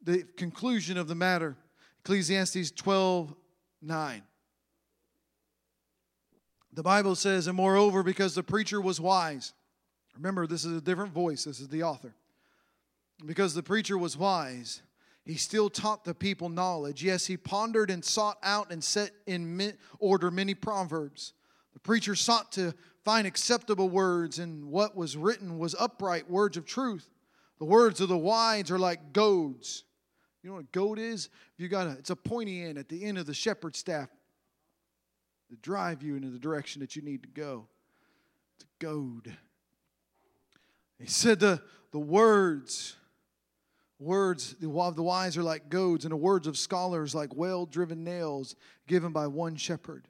the 0.02 0.24
conclusion 0.36 0.96
of 0.96 1.08
the 1.08 1.14
matter 1.14 1.56
Ecclesiastes 2.04 2.72
12 2.72 3.34
9. 3.84 4.22
The 6.74 6.82
Bible 6.82 7.14
says, 7.16 7.48
and 7.48 7.56
moreover, 7.56 8.02
because 8.02 8.34
the 8.34 8.42
preacher 8.42 8.80
was 8.80 9.00
wise. 9.00 9.52
Remember, 10.16 10.46
this 10.46 10.64
is 10.64 10.76
a 10.76 10.80
different 10.80 11.12
voice, 11.12 11.44
this 11.44 11.60
is 11.60 11.68
the 11.68 11.82
author. 11.82 12.14
Because 13.24 13.54
the 13.54 13.62
preacher 13.62 13.98
was 13.98 14.16
wise, 14.16 14.82
he 15.24 15.36
still 15.36 15.70
taught 15.70 16.04
the 16.04 16.14
people 16.14 16.48
knowledge. 16.48 17.02
Yes, 17.02 17.26
he 17.26 17.36
pondered 17.36 17.90
and 17.90 18.04
sought 18.04 18.38
out 18.42 18.72
and 18.72 18.82
set 18.82 19.12
in 19.26 19.74
order 19.98 20.30
many 20.30 20.54
proverbs. 20.54 21.32
The 21.74 21.80
preacher 21.80 22.14
sought 22.14 22.52
to 22.52 22.74
find 23.04 23.26
acceptable 23.26 23.88
words, 23.88 24.38
and 24.38 24.66
what 24.66 24.96
was 24.96 25.16
written 25.16 25.58
was 25.58 25.74
upright 25.78 26.28
words 26.28 26.56
of 26.56 26.66
truth. 26.66 27.08
The 27.58 27.64
words 27.64 28.00
of 28.00 28.08
the 28.08 28.18
wise 28.18 28.70
are 28.70 28.78
like 28.78 29.12
goads. 29.12 29.84
You 30.42 30.50
know 30.50 30.56
what 30.56 30.64
a 30.64 30.68
goad 30.72 30.98
is? 30.98 31.28
You 31.56 31.68
got 31.68 31.86
a, 31.86 31.90
it's 31.92 32.10
a 32.10 32.16
pointy 32.16 32.64
end 32.64 32.76
at 32.76 32.88
the 32.88 33.04
end 33.04 33.16
of 33.16 33.26
the 33.26 33.34
shepherd's 33.34 33.78
staff 33.78 34.08
to 35.50 35.56
drive 35.56 36.02
you 36.02 36.16
into 36.16 36.30
the 36.30 36.38
direction 36.38 36.80
that 36.80 36.96
you 36.96 37.02
need 37.02 37.22
to 37.22 37.28
go. 37.28 37.68
It's 38.56 38.64
a 38.64 38.84
goad. 38.84 39.36
He 40.98 41.06
said 41.06 41.38
the, 41.38 41.62
the 41.92 42.00
words 42.00 42.96
Words 44.02 44.56
of 44.60 44.96
the 44.96 45.02
wise 45.02 45.36
are 45.36 45.44
like 45.44 45.68
goads, 45.68 46.04
and 46.04 46.10
the 46.10 46.16
words 46.16 46.48
of 46.48 46.58
scholars 46.58 47.14
like 47.14 47.36
well 47.36 47.66
driven 47.66 48.02
nails 48.02 48.56
given 48.88 49.12
by 49.12 49.28
one 49.28 49.54
shepherd. 49.54 50.08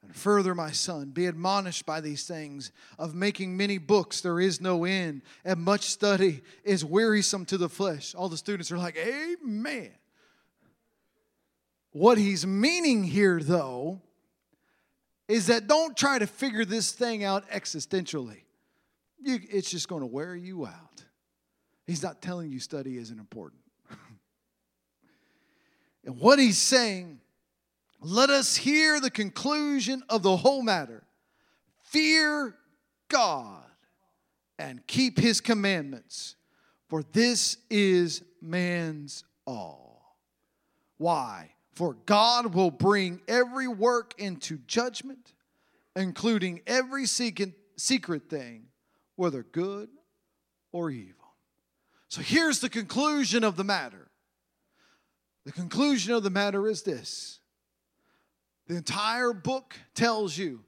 And 0.00 0.14
further, 0.14 0.54
my 0.54 0.70
son, 0.70 1.10
be 1.10 1.26
admonished 1.26 1.84
by 1.84 2.00
these 2.00 2.24
things. 2.24 2.70
Of 3.00 3.16
making 3.16 3.56
many 3.56 3.78
books, 3.78 4.20
there 4.20 4.38
is 4.38 4.60
no 4.60 4.84
end, 4.84 5.22
and 5.44 5.60
much 5.60 5.86
study 5.86 6.42
is 6.62 6.84
wearisome 6.84 7.46
to 7.46 7.58
the 7.58 7.68
flesh. 7.68 8.14
All 8.14 8.28
the 8.28 8.36
students 8.36 8.70
are 8.70 8.78
like, 8.78 8.96
Amen. 8.96 9.90
What 11.90 12.18
he's 12.18 12.46
meaning 12.46 13.02
here, 13.02 13.40
though, 13.42 14.02
is 15.26 15.48
that 15.48 15.66
don't 15.66 15.96
try 15.96 16.20
to 16.20 16.28
figure 16.28 16.64
this 16.64 16.92
thing 16.92 17.24
out 17.24 17.50
existentially. 17.50 18.42
You, 19.20 19.40
it's 19.50 19.68
just 19.68 19.88
going 19.88 20.02
to 20.02 20.06
wear 20.06 20.36
you 20.36 20.64
out. 20.66 21.05
He's 21.86 22.02
not 22.02 22.20
telling 22.20 22.50
you 22.50 22.58
study 22.58 22.98
isn't 22.98 23.18
important. 23.18 23.60
and 26.04 26.18
what 26.18 26.38
he's 26.38 26.58
saying, 26.58 27.20
let 28.00 28.28
us 28.28 28.56
hear 28.56 29.00
the 29.00 29.10
conclusion 29.10 30.02
of 30.08 30.22
the 30.22 30.36
whole 30.36 30.62
matter. 30.62 31.04
Fear 31.84 32.56
God 33.08 33.62
and 34.58 34.84
keep 34.86 35.18
his 35.18 35.40
commandments, 35.40 36.36
for 36.88 37.02
this 37.12 37.58
is 37.70 38.22
man's 38.40 39.24
all. 39.46 40.16
Why? 40.98 41.52
For 41.72 41.94
God 42.06 42.54
will 42.54 42.70
bring 42.70 43.20
every 43.28 43.68
work 43.68 44.14
into 44.18 44.58
judgment, 44.66 45.34
including 45.94 46.62
every 46.66 47.06
secret 47.06 48.30
thing, 48.30 48.66
whether 49.14 49.42
good 49.42 49.88
or 50.72 50.90
evil. 50.90 51.25
So 52.16 52.22
here's 52.22 52.60
the 52.60 52.70
conclusion 52.70 53.44
of 53.44 53.56
the 53.56 53.62
matter. 53.62 54.08
The 55.44 55.52
conclusion 55.52 56.14
of 56.14 56.22
the 56.22 56.30
matter 56.30 56.66
is 56.66 56.80
this 56.80 57.40
the 58.68 58.74
entire 58.74 59.34
book 59.34 59.76
tells 59.94 60.38
you 60.38 60.60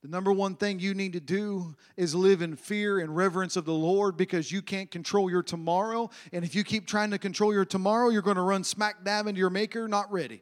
the 0.00 0.08
number 0.08 0.32
one 0.32 0.54
thing 0.54 0.80
you 0.80 0.94
need 0.94 1.12
to 1.12 1.20
do 1.20 1.76
is 1.98 2.14
live 2.14 2.40
in 2.40 2.56
fear 2.56 3.00
and 3.00 3.14
reverence 3.14 3.56
of 3.56 3.66
the 3.66 3.74
Lord 3.74 4.16
because 4.16 4.50
you 4.50 4.62
can't 4.62 4.90
control 4.90 5.30
your 5.30 5.42
tomorrow. 5.42 6.08
And 6.32 6.42
if 6.42 6.54
you 6.54 6.64
keep 6.64 6.86
trying 6.86 7.10
to 7.10 7.18
control 7.18 7.52
your 7.52 7.66
tomorrow, 7.66 8.08
you're 8.08 8.22
going 8.22 8.36
to 8.36 8.42
run 8.42 8.64
smack 8.64 9.04
dab 9.04 9.26
into 9.26 9.40
your 9.40 9.50
maker, 9.50 9.86
not 9.86 10.10
ready 10.10 10.40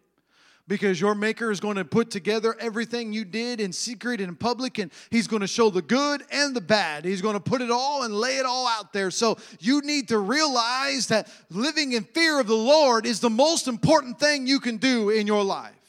because 0.69 1.01
your 1.01 1.15
maker 1.15 1.51
is 1.51 1.61
going 1.61 1.77
to 1.77 1.85
put 1.85 2.11
together 2.11 2.57
everything 2.59 3.13
you 3.13 3.25
did 3.25 3.61
in 3.61 3.73
secret 3.73 4.21
and 4.21 4.31
in 4.31 4.37
public 4.37 4.79
and 4.79 4.91
he's 5.11 5.27
going 5.27 5.41
to 5.41 5.47
show 5.47 5.71
the 5.71 5.83
good 5.83 6.23
and 6.31 6.55
the 6.55 6.61
bad. 6.61 7.05
He's 7.05 7.23
going 7.23 7.35
to 7.35 7.41
put 7.41 7.61
it 7.61 7.71
all 7.71 8.05
and 8.05 8.15
lay 8.15 8.39
it 8.39 8.47
all 8.47 8.67
out 8.67 8.93
there. 8.93 9.11
So 9.11 9.39
you 9.61 9.81
need 9.83 10.09
to 10.09 10.19
realize 10.19 11.09
that 11.09 11.29
living 11.51 11.93
in 11.93 12.05
fear 12.05 12.41
of 12.41 12.47
the 12.47 12.55
lord 12.55 13.07
is 13.07 13.21
the 13.21 13.31
most 13.31 13.69
important 13.69 14.19
thing 14.19 14.47
you 14.47 14.61
can 14.61 14.77
do 14.77 15.11
in 15.11 15.27
your 15.27 15.43
life 15.43 15.82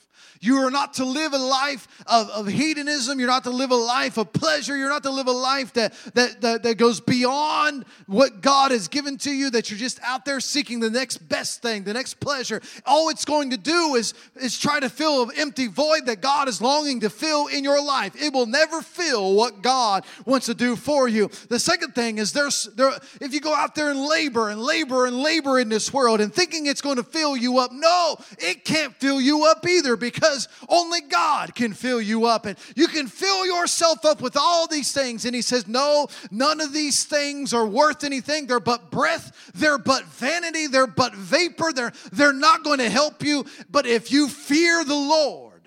you 0.43 0.57
are 0.57 0.71
not 0.71 0.95
to 0.95 1.05
live 1.05 1.31
a 1.33 1.37
life 1.37 1.87
of, 2.05 2.29
of 2.29 2.47
hedonism. 2.47 3.17
You're 3.17 3.29
not 3.29 3.45
to 3.45 3.49
live 3.49 3.71
a 3.71 3.75
life 3.75 4.17
of 4.17 4.33
pleasure. 4.33 4.75
You're 4.75 4.89
not 4.89 5.03
to 5.03 5.11
live 5.11 5.27
a 5.27 5.31
life 5.31 5.71
that, 5.73 5.93
that, 6.15 6.41
that, 6.41 6.63
that 6.63 6.77
goes 6.77 6.99
beyond 6.99 7.85
what 8.07 8.41
God 8.41 8.71
has 8.71 8.89
given 8.89 9.17
to 9.19 9.31
you, 9.31 9.49
that 9.51 9.69
you're 9.69 9.79
just 9.79 10.01
out 10.03 10.25
there 10.25 10.41
seeking 10.41 10.81
the 10.81 10.89
next 10.89 11.17
best 11.29 11.61
thing, 11.61 11.83
the 11.83 11.93
next 11.93 12.15
pleasure. 12.15 12.61
All 12.85 13.09
it's 13.09 13.23
going 13.23 13.51
to 13.51 13.57
do 13.57 13.95
is, 13.95 14.13
is 14.35 14.59
try 14.59 14.81
to 14.81 14.89
fill 14.89 15.29
an 15.29 15.31
empty 15.37 15.67
void 15.67 16.07
that 16.07 16.21
God 16.21 16.49
is 16.49 16.61
longing 16.61 16.99
to 17.01 17.09
fill 17.09 17.47
in 17.47 17.63
your 17.63 17.81
life. 17.81 18.21
It 18.21 18.33
will 18.33 18.45
never 18.45 18.81
fill 18.81 19.35
what 19.35 19.61
God 19.61 20.05
wants 20.25 20.47
to 20.47 20.53
do 20.53 20.75
for 20.75 21.07
you. 21.07 21.29
The 21.47 21.59
second 21.59 21.95
thing 21.95 22.17
is 22.17 22.33
there's 22.33 22.65
there 22.75 22.91
if 23.21 23.33
you 23.33 23.39
go 23.39 23.53
out 23.53 23.75
there 23.75 23.91
and 23.91 24.05
labor 24.05 24.49
and 24.49 24.61
labor 24.61 25.05
and 25.05 25.17
labor 25.17 25.59
in 25.59 25.69
this 25.69 25.93
world 25.93 26.19
and 26.19 26.33
thinking 26.33 26.65
it's 26.65 26.81
going 26.81 26.97
to 26.97 27.03
fill 27.03 27.37
you 27.37 27.59
up, 27.59 27.71
no, 27.71 28.17
it 28.39 28.65
can't 28.65 28.93
fill 28.95 29.21
you 29.21 29.45
up 29.45 29.65
either 29.65 29.95
because 29.95 30.32
because 30.33 30.47
only 30.67 31.01
God 31.01 31.53
can 31.55 31.73
fill 31.73 32.01
you 32.01 32.25
up. 32.25 32.45
And 32.45 32.57
you 32.75 32.87
can 32.87 33.07
fill 33.07 33.45
yourself 33.45 34.05
up 34.05 34.21
with 34.21 34.35
all 34.37 34.67
these 34.67 34.91
things. 34.91 35.25
And 35.25 35.35
He 35.35 35.41
says, 35.41 35.67
No, 35.67 36.07
none 36.31 36.61
of 36.61 36.73
these 36.73 37.03
things 37.03 37.53
are 37.53 37.65
worth 37.65 38.03
anything. 38.03 38.47
They're 38.47 38.59
but 38.59 38.91
breath, 38.91 39.51
they're 39.53 39.77
but 39.77 40.05
vanity, 40.05 40.67
they're 40.67 40.87
but 40.87 41.15
vapor, 41.15 41.71
they're, 41.73 41.93
they're 42.11 42.33
not 42.33 42.63
going 42.63 42.79
to 42.79 42.89
help 42.89 43.23
you. 43.23 43.45
But 43.69 43.85
if 43.85 44.11
you 44.11 44.27
fear 44.27 44.83
the 44.83 44.95
Lord 44.95 45.61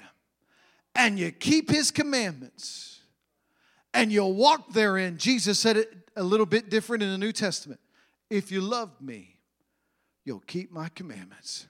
and 0.94 1.18
you 1.18 1.30
keep 1.30 1.70
His 1.70 1.90
commandments 1.90 3.00
and 3.94 4.12
you'll 4.12 4.34
walk 4.34 4.72
therein, 4.72 5.18
Jesus 5.18 5.58
said 5.58 5.76
it 5.76 5.92
a 6.16 6.22
little 6.22 6.46
bit 6.46 6.70
different 6.70 7.02
in 7.02 7.10
the 7.10 7.18
New 7.18 7.32
Testament. 7.32 7.80
If 8.30 8.50
you 8.50 8.60
love 8.60 8.90
me, 9.00 9.36
you'll 10.24 10.40
keep 10.40 10.72
my 10.72 10.88
commandments. 10.88 11.68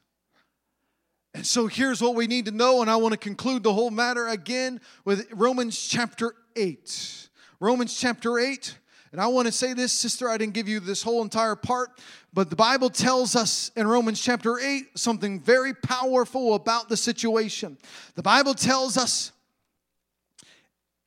And 1.37 1.47
so 1.47 1.67
here's 1.67 2.01
what 2.01 2.15
we 2.15 2.27
need 2.27 2.47
to 2.47 2.51
know, 2.51 2.81
and 2.81 2.91
I 2.91 2.97
want 2.97 3.13
to 3.13 3.19
conclude 3.19 3.63
the 3.63 3.75
whole 3.75 3.91
matter 3.91 4.27
again 4.27 4.81
with 5.05 5.31
Romans 5.31 5.79
chapter 5.79 6.35
8. 6.57 7.29
Romans 7.61 7.95
chapter 7.95 8.39
8, 8.39 8.75
And 9.13 9.21
I 9.21 9.27
want 9.27 9.45
to 9.45 9.53
say 9.53 9.75
this, 9.75 9.93
sister, 9.93 10.31
I 10.31 10.39
didn't 10.39 10.55
give 10.55 10.67
you 10.67 10.81
this 10.81 11.03
whole 11.03 11.21
entire 11.21 11.55
part, 11.55 11.91
but 12.33 12.49
the 12.49 12.57
Bible 12.57 12.89
tells 12.89 13.37
us 13.37 13.71
in 13.77 13.87
Romans 13.87 14.19
chapter 14.19 14.59
8 14.59 14.99
something 14.99 15.39
very 15.39 15.75
powerful 15.75 16.55
about 16.55 16.89
the 16.89 16.97
situation. 16.97 17.77
The 18.15 18.23
Bible 18.23 18.55
tells 18.55 18.97
us, 18.97 19.31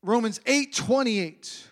Romans 0.03 0.39
8 0.45 0.75
28, 0.75 1.67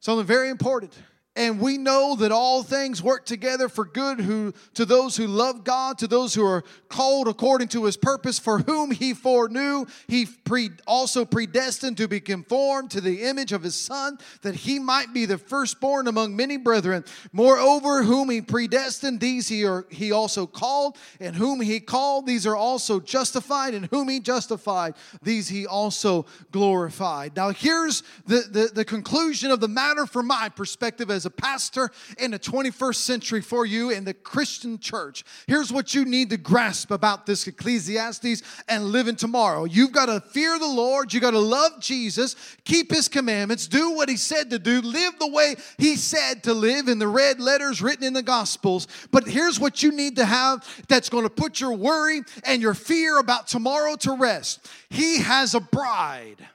something 0.00 0.26
very 0.26 0.50
important. 0.50 0.92
And 1.36 1.60
we 1.60 1.76
know 1.76 2.16
that 2.16 2.32
all 2.32 2.62
things 2.62 3.02
work 3.02 3.26
together 3.26 3.68
for 3.68 3.84
good 3.84 4.20
who, 4.20 4.54
to 4.72 4.86
those 4.86 5.18
who 5.18 5.26
love 5.26 5.64
God, 5.64 5.98
to 5.98 6.06
those 6.06 6.32
who 6.34 6.46
are 6.46 6.64
called 6.88 7.28
according 7.28 7.68
to 7.68 7.84
his 7.84 7.98
purpose, 7.98 8.38
for 8.38 8.60
whom 8.60 8.90
he 8.90 9.12
foreknew, 9.12 9.84
he 10.08 10.24
pre, 10.24 10.70
also 10.86 11.26
predestined 11.26 11.98
to 11.98 12.08
be 12.08 12.20
conformed 12.20 12.90
to 12.92 13.02
the 13.02 13.24
image 13.24 13.52
of 13.52 13.62
his 13.62 13.74
Son, 13.74 14.16
that 14.40 14.54
he 14.54 14.78
might 14.78 15.12
be 15.12 15.26
the 15.26 15.36
firstborn 15.36 16.08
among 16.08 16.34
many 16.34 16.56
brethren. 16.56 17.04
Moreover, 17.34 18.02
whom 18.02 18.30
he 18.30 18.40
predestined, 18.40 19.20
these 19.20 19.46
he, 19.46 19.66
are, 19.66 19.84
he 19.90 20.12
also 20.12 20.46
called, 20.46 20.96
and 21.20 21.36
whom 21.36 21.60
he 21.60 21.80
called, 21.80 22.26
these 22.26 22.46
are 22.46 22.56
also 22.56 22.98
justified, 22.98 23.74
and 23.74 23.84
whom 23.86 24.08
he 24.08 24.20
justified, 24.20 24.94
these 25.22 25.48
he 25.48 25.66
also 25.66 26.24
glorified. 26.50 27.36
Now, 27.36 27.50
here's 27.50 28.02
the, 28.26 28.46
the, 28.50 28.70
the 28.72 28.84
conclusion 28.86 29.50
of 29.50 29.60
the 29.60 29.68
matter 29.68 30.06
from 30.06 30.28
my 30.28 30.48
perspective 30.48 31.10
as 31.10 31.25
a 31.26 31.30
pastor 31.30 31.90
in 32.18 32.30
the 32.30 32.38
21st 32.38 32.94
century 32.94 33.40
for 33.42 33.66
you 33.66 33.90
in 33.90 34.04
the 34.04 34.14
Christian 34.14 34.78
church. 34.78 35.24
Here's 35.46 35.72
what 35.72 35.94
you 35.94 36.04
need 36.04 36.30
to 36.30 36.36
grasp 36.36 36.90
about 36.90 37.26
this 37.26 37.46
Ecclesiastes 37.46 38.42
and 38.68 38.84
living 38.86 39.16
tomorrow. 39.16 39.64
You've 39.64 39.92
got 39.92 40.06
to 40.06 40.20
fear 40.20 40.58
the 40.58 40.66
Lord, 40.66 41.12
you 41.12 41.20
got 41.20 41.32
to 41.32 41.38
love 41.38 41.80
Jesus, 41.80 42.36
keep 42.64 42.90
his 42.90 43.08
commandments, 43.08 43.66
do 43.66 43.92
what 43.92 44.08
he 44.08 44.16
said 44.16 44.50
to 44.50 44.58
do, 44.58 44.80
live 44.80 45.18
the 45.18 45.30
way 45.30 45.56
he 45.78 45.96
said 45.96 46.42
to 46.44 46.54
live 46.54 46.88
in 46.88 46.98
the 46.98 47.08
red 47.08 47.40
letters 47.40 47.82
written 47.82 48.04
in 48.04 48.12
the 48.12 48.22
Gospels. 48.22 48.86
But 49.10 49.26
here's 49.26 49.60
what 49.60 49.82
you 49.82 49.92
need 49.92 50.16
to 50.16 50.24
have 50.24 50.66
that's 50.88 51.08
going 51.08 51.24
to 51.24 51.30
put 51.30 51.60
your 51.60 51.72
worry 51.72 52.22
and 52.44 52.62
your 52.62 52.74
fear 52.74 53.18
about 53.18 53.48
tomorrow 53.48 53.96
to 53.96 54.12
rest. 54.12 54.68
He 54.88 55.18
has 55.20 55.54
a 55.54 55.60
bride. 55.60 56.46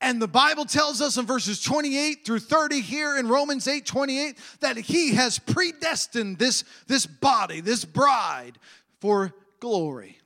And 0.00 0.22
the 0.22 0.28
Bible 0.28 0.64
tells 0.64 1.00
us 1.00 1.16
in 1.16 1.26
verses 1.26 1.60
28 1.60 2.24
through 2.24 2.38
30 2.38 2.80
here 2.80 3.16
in 3.16 3.26
Romans 3.26 3.66
8 3.66 3.84
28 3.84 4.38
that 4.60 4.76
he 4.76 5.14
has 5.14 5.38
predestined 5.38 6.38
this, 6.38 6.64
this 6.86 7.04
body, 7.04 7.60
this 7.60 7.84
bride, 7.84 8.58
for 9.00 9.34
glory. 9.60 10.18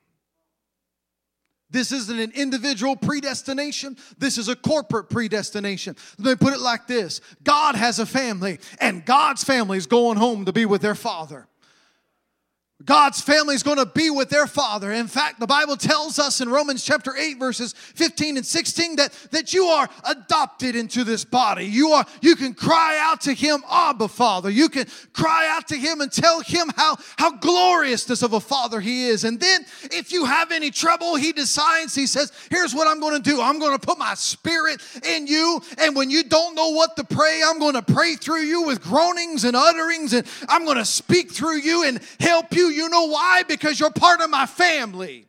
This 1.71 1.91
isn't 1.91 2.19
an 2.19 2.33
individual 2.35 2.97
predestination. 2.97 3.97
This 4.19 4.37
is 4.37 4.49
a 4.49 4.55
corporate 4.55 5.09
predestination. 5.09 5.97
Let 6.19 6.39
me 6.39 6.47
put 6.47 6.55
it 6.55 6.61
like 6.61 6.87
this 6.87 7.23
God 7.43 7.75
has 7.75 7.99
a 7.99 8.07
family, 8.07 8.59
and 8.79 9.05
God's 9.05 9.43
family 9.43 9.79
is 9.79 9.87
going 9.87 10.19
home 10.19 10.45
to 10.45 10.53
be 10.53 10.67
with 10.67 10.83
their 10.83 10.95
father. 10.95 11.49
God's 12.85 13.21
family 13.21 13.55
is 13.55 13.63
going 13.63 13.79
to 13.79 13.87
be 13.87 14.11
with 14.11 14.31
their 14.31 14.47
father. 14.47 14.93
In 14.93 15.07
fact, 15.07 15.41
the 15.41 15.47
Bible 15.47 15.77
tells 15.77 16.19
us 16.19 16.41
in 16.41 16.49
Romans 16.49 16.85
chapter 16.85 17.17
8 17.17 17.39
verses 17.39 17.73
15 17.73 18.37
and 18.39 18.47
16 18.47 18.97
that, 18.97 19.13
that 19.31 19.53
you 19.53 19.67
are 19.67 19.89
adopted 20.05 20.77
into 20.77 21.05
this 21.05 21.25
body. 21.25 21.67
You 21.67 21.91
are 21.91 22.05
you 22.21 22.37
can 22.37 22.55
cry 22.55 22.99
out 23.01 23.21
to 23.23 23.35
him, 23.35 23.63
Abba 23.71 24.09
Father. 24.09 24.51
You 24.51 24.69
can 24.69 24.87
cry 25.13 25.49
out 25.51 25.69
to 25.69 25.77
him 25.77 26.01
and 26.01 26.11
tell 26.11 26.41
him 26.41 26.71
how 26.77 26.97
how 27.19 27.37
gloriousness 27.37 28.23
of 28.23 28.33
a 28.33 28.41
father 28.41 28.81
he 28.81 29.07
is. 29.07 29.25
And 29.25 29.39
then 29.39 29.65
if 29.85 30.13
you 30.13 30.25
have 30.25 30.53
any 30.53 30.71
trouble, 30.71 31.17
he 31.17 31.33
decides 31.33 31.95
he 31.95 32.07
says, 32.07 32.33
"Here's 32.51 32.75
what 32.75 32.89
I'm 32.89 33.01
going 33.01 33.21
to 33.21 33.31
do. 33.31 33.41
I'm 33.41 33.59
going 33.59 33.79
to 33.79 33.87
put 33.87 33.99
my 33.99 34.15
spirit 34.15 34.81
in 35.05 35.27
you, 35.27 35.61
and 35.79 35.95
when 35.95 36.11
you 36.11 36.25
don't 36.25 36.55
know 36.55 36.71
what 36.71 36.97
to 36.97 37.05
pray, 37.05 37.43
I'm 37.45 37.59
going 37.59 37.75
to 37.75 37.83
pray 37.83 38.17
through 38.17 38.43
you 38.43 38.63
with 38.63 38.83
groanings 38.83 39.45
and 39.45 39.57
utterings 39.57 40.13
and 40.13 40.27
I'm 40.49 40.65
going 40.65 40.79
to 40.79 40.85
speak 40.85 41.33
through 41.33 41.59
you 41.59 41.85
and 41.85 42.01
help 42.21 42.55
you 42.55 42.69
you 42.73 42.89
know 42.89 43.07
why? 43.07 43.43
Because 43.47 43.79
you're 43.79 43.91
part 43.91 44.21
of 44.21 44.31
my 44.31 44.47
family. 44.47 45.27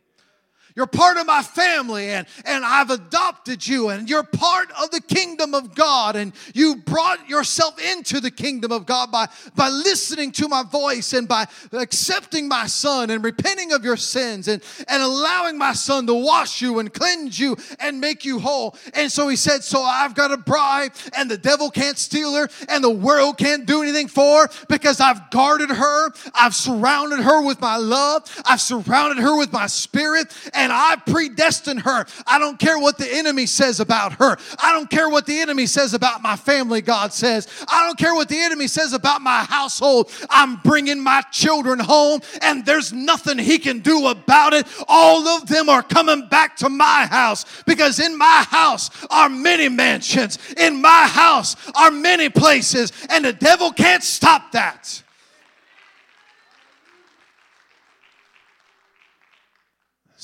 You're 0.76 0.86
part 0.86 1.18
of 1.18 1.26
my 1.26 1.42
family 1.42 2.10
and, 2.10 2.26
and 2.44 2.64
I've 2.64 2.90
adopted 2.90 3.66
you 3.66 3.90
and 3.90 4.10
you're 4.10 4.24
part 4.24 4.72
of 4.72 4.90
the 4.90 5.00
kingdom 5.00 5.54
of 5.54 5.72
God 5.72 6.16
and 6.16 6.32
you 6.52 6.74
brought 6.74 7.28
yourself 7.28 7.80
into 7.80 8.18
the 8.18 8.32
kingdom 8.32 8.72
of 8.72 8.84
God 8.84 9.12
by, 9.12 9.28
by 9.54 9.68
listening 9.68 10.32
to 10.32 10.48
my 10.48 10.64
voice 10.64 11.12
and 11.12 11.28
by 11.28 11.46
accepting 11.70 12.48
my 12.48 12.66
son 12.66 13.10
and 13.10 13.22
repenting 13.22 13.72
of 13.72 13.84
your 13.84 13.96
sins 13.96 14.48
and, 14.48 14.64
and 14.88 15.00
allowing 15.00 15.56
my 15.56 15.74
son 15.74 16.08
to 16.08 16.14
wash 16.14 16.60
you 16.60 16.80
and 16.80 16.92
cleanse 16.92 17.38
you 17.38 17.56
and 17.78 18.00
make 18.00 18.24
you 18.24 18.40
whole. 18.40 18.74
And 18.94 19.12
so 19.12 19.28
he 19.28 19.36
said, 19.36 19.62
So 19.62 19.80
I've 19.80 20.16
got 20.16 20.32
a 20.32 20.36
bride 20.36 20.90
and 21.16 21.30
the 21.30 21.38
devil 21.38 21.70
can't 21.70 21.98
steal 21.98 22.34
her 22.34 22.48
and 22.68 22.82
the 22.82 22.90
world 22.90 23.38
can't 23.38 23.64
do 23.64 23.82
anything 23.82 24.08
for 24.08 24.42
her 24.42 24.48
because 24.68 24.98
I've 24.98 25.30
guarded 25.30 25.70
her. 25.70 26.10
I've 26.34 26.56
surrounded 26.56 27.20
her 27.20 27.46
with 27.46 27.60
my 27.60 27.76
love. 27.76 28.24
I've 28.44 28.60
surrounded 28.60 29.22
her 29.22 29.38
with 29.38 29.52
my 29.52 29.68
spirit. 29.68 30.34
And 30.52 30.63
and 30.64 30.72
I 30.72 30.96
predestined 30.96 31.80
her. 31.82 32.06
I 32.26 32.38
don't 32.38 32.58
care 32.58 32.78
what 32.78 32.96
the 32.96 33.06
enemy 33.06 33.44
says 33.44 33.80
about 33.80 34.14
her. 34.14 34.38
I 34.58 34.72
don't 34.72 34.88
care 34.88 35.10
what 35.10 35.26
the 35.26 35.38
enemy 35.38 35.66
says 35.66 35.92
about 35.92 36.22
my 36.22 36.36
family, 36.36 36.80
God 36.80 37.12
says. 37.12 37.46
I 37.68 37.86
don't 37.86 37.98
care 37.98 38.14
what 38.14 38.30
the 38.30 38.38
enemy 38.38 38.66
says 38.66 38.94
about 38.94 39.20
my 39.20 39.44
household. 39.44 40.10
I'm 40.30 40.56
bringing 40.64 40.98
my 40.98 41.20
children 41.30 41.78
home, 41.78 42.22
and 42.40 42.64
there's 42.64 42.94
nothing 42.94 43.36
he 43.36 43.58
can 43.58 43.80
do 43.80 44.06
about 44.06 44.54
it. 44.54 44.66
All 44.88 45.28
of 45.28 45.46
them 45.48 45.68
are 45.68 45.82
coming 45.82 46.28
back 46.28 46.56
to 46.56 46.70
my 46.70 47.06
house 47.10 47.44
because 47.64 48.00
in 48.00 48.16
my 48.16 48.46
house 48.48 48.88
are 49.10 49.28
many 49.28 49.68
mansions. 49.68 50.38
In 50.56 50.80
my 50.80 51.06
house 51.06 51.56
are 51.74 51.90
many 51.90 52.30
places, 52.30 52.90
and 53.10 53.22
the 53.22 53.34
devil 53.34 53.70
can't 53.70 54.02
stop 54.02 54.52
that. 54.52 55.03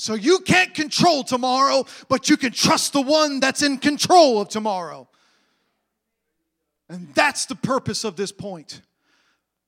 So 0.01 0.15
you 0.15 0.39
can't 0.39 0.73
control 0.73 1.23
tomorrow, 1.23 1.85
but 2.09 2.27
you 2.27 2.35
can 2.35 2.51
trust 2.51 2.91
the 2.93 3.01
one 3.01 3.39
that's 3.39 3.61
in 3.61 3.77
control 3.77 4.41
of 4.41 4.49
tomorrow. 4.49 5.07
And 6.89 7.13
that's 7.13 7.45
the 7.45 7.53
purpose 7.53 8.03
of 8.03 8.15
this 8.15 8.31
point. 8.31 8.81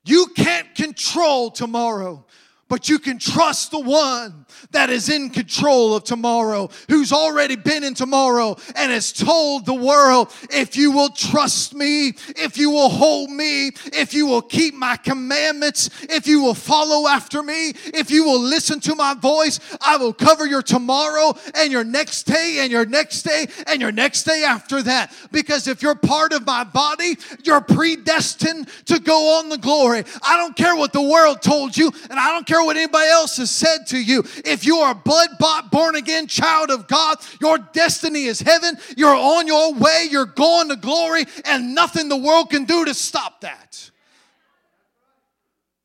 You 0.06 0.26
can't 0.36 0.74
control 0.74 1.52
tomorrow, 1.52 2.26
but 2.74 2.90
you 2.90 2.98
can 2.98 3.20
trust 3.20 3.70
the 3.70 3.80
one 3.80 4.48
that 4.72 4.90
is 4.90 5.08
in 5.08 5.30
control 5.30 5.96
of 5.96 6.04
tomorrow, 6.04 6.68
who's 6.90 7.14
already 7.14 7.56
been 7.56 7.84
in 7.84 7.94
tomorrow 7.94 8.58
and 8.76 8.92
has 8.92 9.14
told 9.14 9.68
the 9.68 9.74
world, 9.76 10.34
if 10.50 10.76
you 10.76 10.92
will 10.92 11.10
trust 11.10 11.76
me, 11.76 12.08
if 12.30 12.58
you 12.58 12.72
will 12.72 12.90
hold 12.90 13.30
me, 13.30 13.68
if 13.94 14.16
you 14.16 14.26
will 14.26 14.42
keep 14.42 14.74
my 14.74 14.96
commandments, 14.96 15.92
if 16.10 16.26
you 16.26 16.42
will 16.42 16.56
follow 16.56 17.08
after 17.08 17.44
me, 17.44 17.74
if 17.94 18.10
you 18.10 18.24
will 18.24 18.40
listen 18.40 18.80
to 18.80 18.96
my 18.96 19.14
voice, 19.14 19.60
I 19.80 19.98
will 19.98 20.14
cover 20.14 20.48
your 20.48 20.64
tomorrow 20.64 21.38
and 21.54 21.72
your 21.72 21.84
next 21.84 22.24
day 22.24 22.58
and 22.62 22.72
your 22.72 22.88
next 22.88 23.22
day 23.22 23.46
and 23.68 23.80
your 23.82 23.92
next 23.92 24.24
day 24.24 24.44
after 24.44 24.82
that. 24.82 25.14
Because 25.32 25.68
if 25.68 25.84
you're 25.84 25.94
part 25.94 26.34
of 26.34 26.44
my 26.48 26.64
body, 26.64 27.20
you're 27.44 27.62
predestined 27.62 28.68
to 28.86 29.00
go 29.00 29.38
on 29.38 29.50
the 29.50 29.60
glory. 29.60 30.04
I 30.24 30.38
don't 30.38 30.56
care 30.56 30.76
what 30.76 30.92
the 30.92 31.04
world 31.04 31.44
told 31.44 31.78
you, 31.78 31.92
and 32.10 32.20
I 32.20 32.32
don't 32.32 32.48
care 32.48 32.63
what 32.66 32.78
anybody 32.78 33.10
else 33.10 33.38
has 33.38 33.52
said 33.52 33.88
to 33.88 34.02
you. 34.02 34.24
If 34.46 34.66
you 34.66 34.78
are 34.78 34.92
a 34.92 34.96
blood 34.96 35.30
bought, 35.40 35.72
born 35.72 35.96
again 35.96 36.28
child 36.28 36.70
of 36.70 36.88
God, 36.88 37.18
your 37.42 37.58
destiny 37.58 38.24
is 38.24 38.42
heaven. 38.42 38.78
You're 38.98 39.16
on 39.16 39.48
your 39.48 39.74
way. 39.74 40.08
You're 40.10 40.26
going 40.26 40.70
to 40.70 40.76
glory, 40.76 41.26
and 41.46 41.76
nothing 41.76 42.10
the 42.10 42.18
world 42.18 42.50
can 42.50 42.66
do 42.66 42.86
to 42.86 42.94
stop 42.94 43.42
that. 43.42 43.92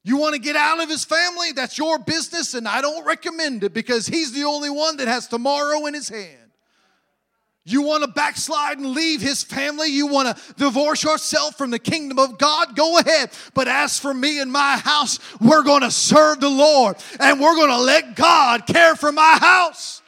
You 0.04 0.16
want 0.16 0.34
to 0.34 0.40
get 0.40 0.56
out 0.56 0.80
of 0.82 0.88
his 0.88 1.04
family? 1.04 1.52
That's 1.52 1.76
your 1.76 1.98
business, 1.98 2.54
and 2.54 2.66
I 2.66 2.80
don't 2.80 3.04
recommend 3.04 3.62
it 3.64 3.74
because 3.74 4.06
he's 4.06 4.32
the 4.32 4.44
only 4.44 4.70
one 4.70 4.96
that 4.96 5.08
has 5.08 5.28
tomorrow 5.28 5.84
in 5.86 5.94
his 5.94 6.08
hand. 6.08 6.47
You 7.68 7.82
want 7.82 8.02
to 8.02 8.10
backslide 8.10 8.78
and 8.78 8.92
leave 8.92 9.20
his 9.20 9.42
family? 9.42 9.88
You 9.88 10.06
want 10.06 10.34
to 10.34 10.54
divorce 10.54 11.04
yourself 11.04 11.58
from 11.58 11.70
the 11.70 11.78
kingdom 11.78 12.18
of 12.18 12.38
God? 12.38 12.74
Go 12.74 12.98
ahead. 12.98 13.30
But 13.52 13.68
as 13.68 13.98
for 13.98 14.14
me 14.14 14.40
and 14.40 14.50
my 14.50 14.78
house, 14.78 15.18
we're 15.38 15.62
going 15.62 15.82
to 15.82 15.90
serve 15.90 16.40
the 16.40 16.48
Lord 16.48 16.96
and 17.20 17.38
we're 17.38 17.56
going 17.56 17.68
to 17.68 17.80
let 17.80 18.16
God 18.16 18.66
care 18.66 18.96
for 18.96 19.12
my 19.12 19.36
house. 19.38 20.00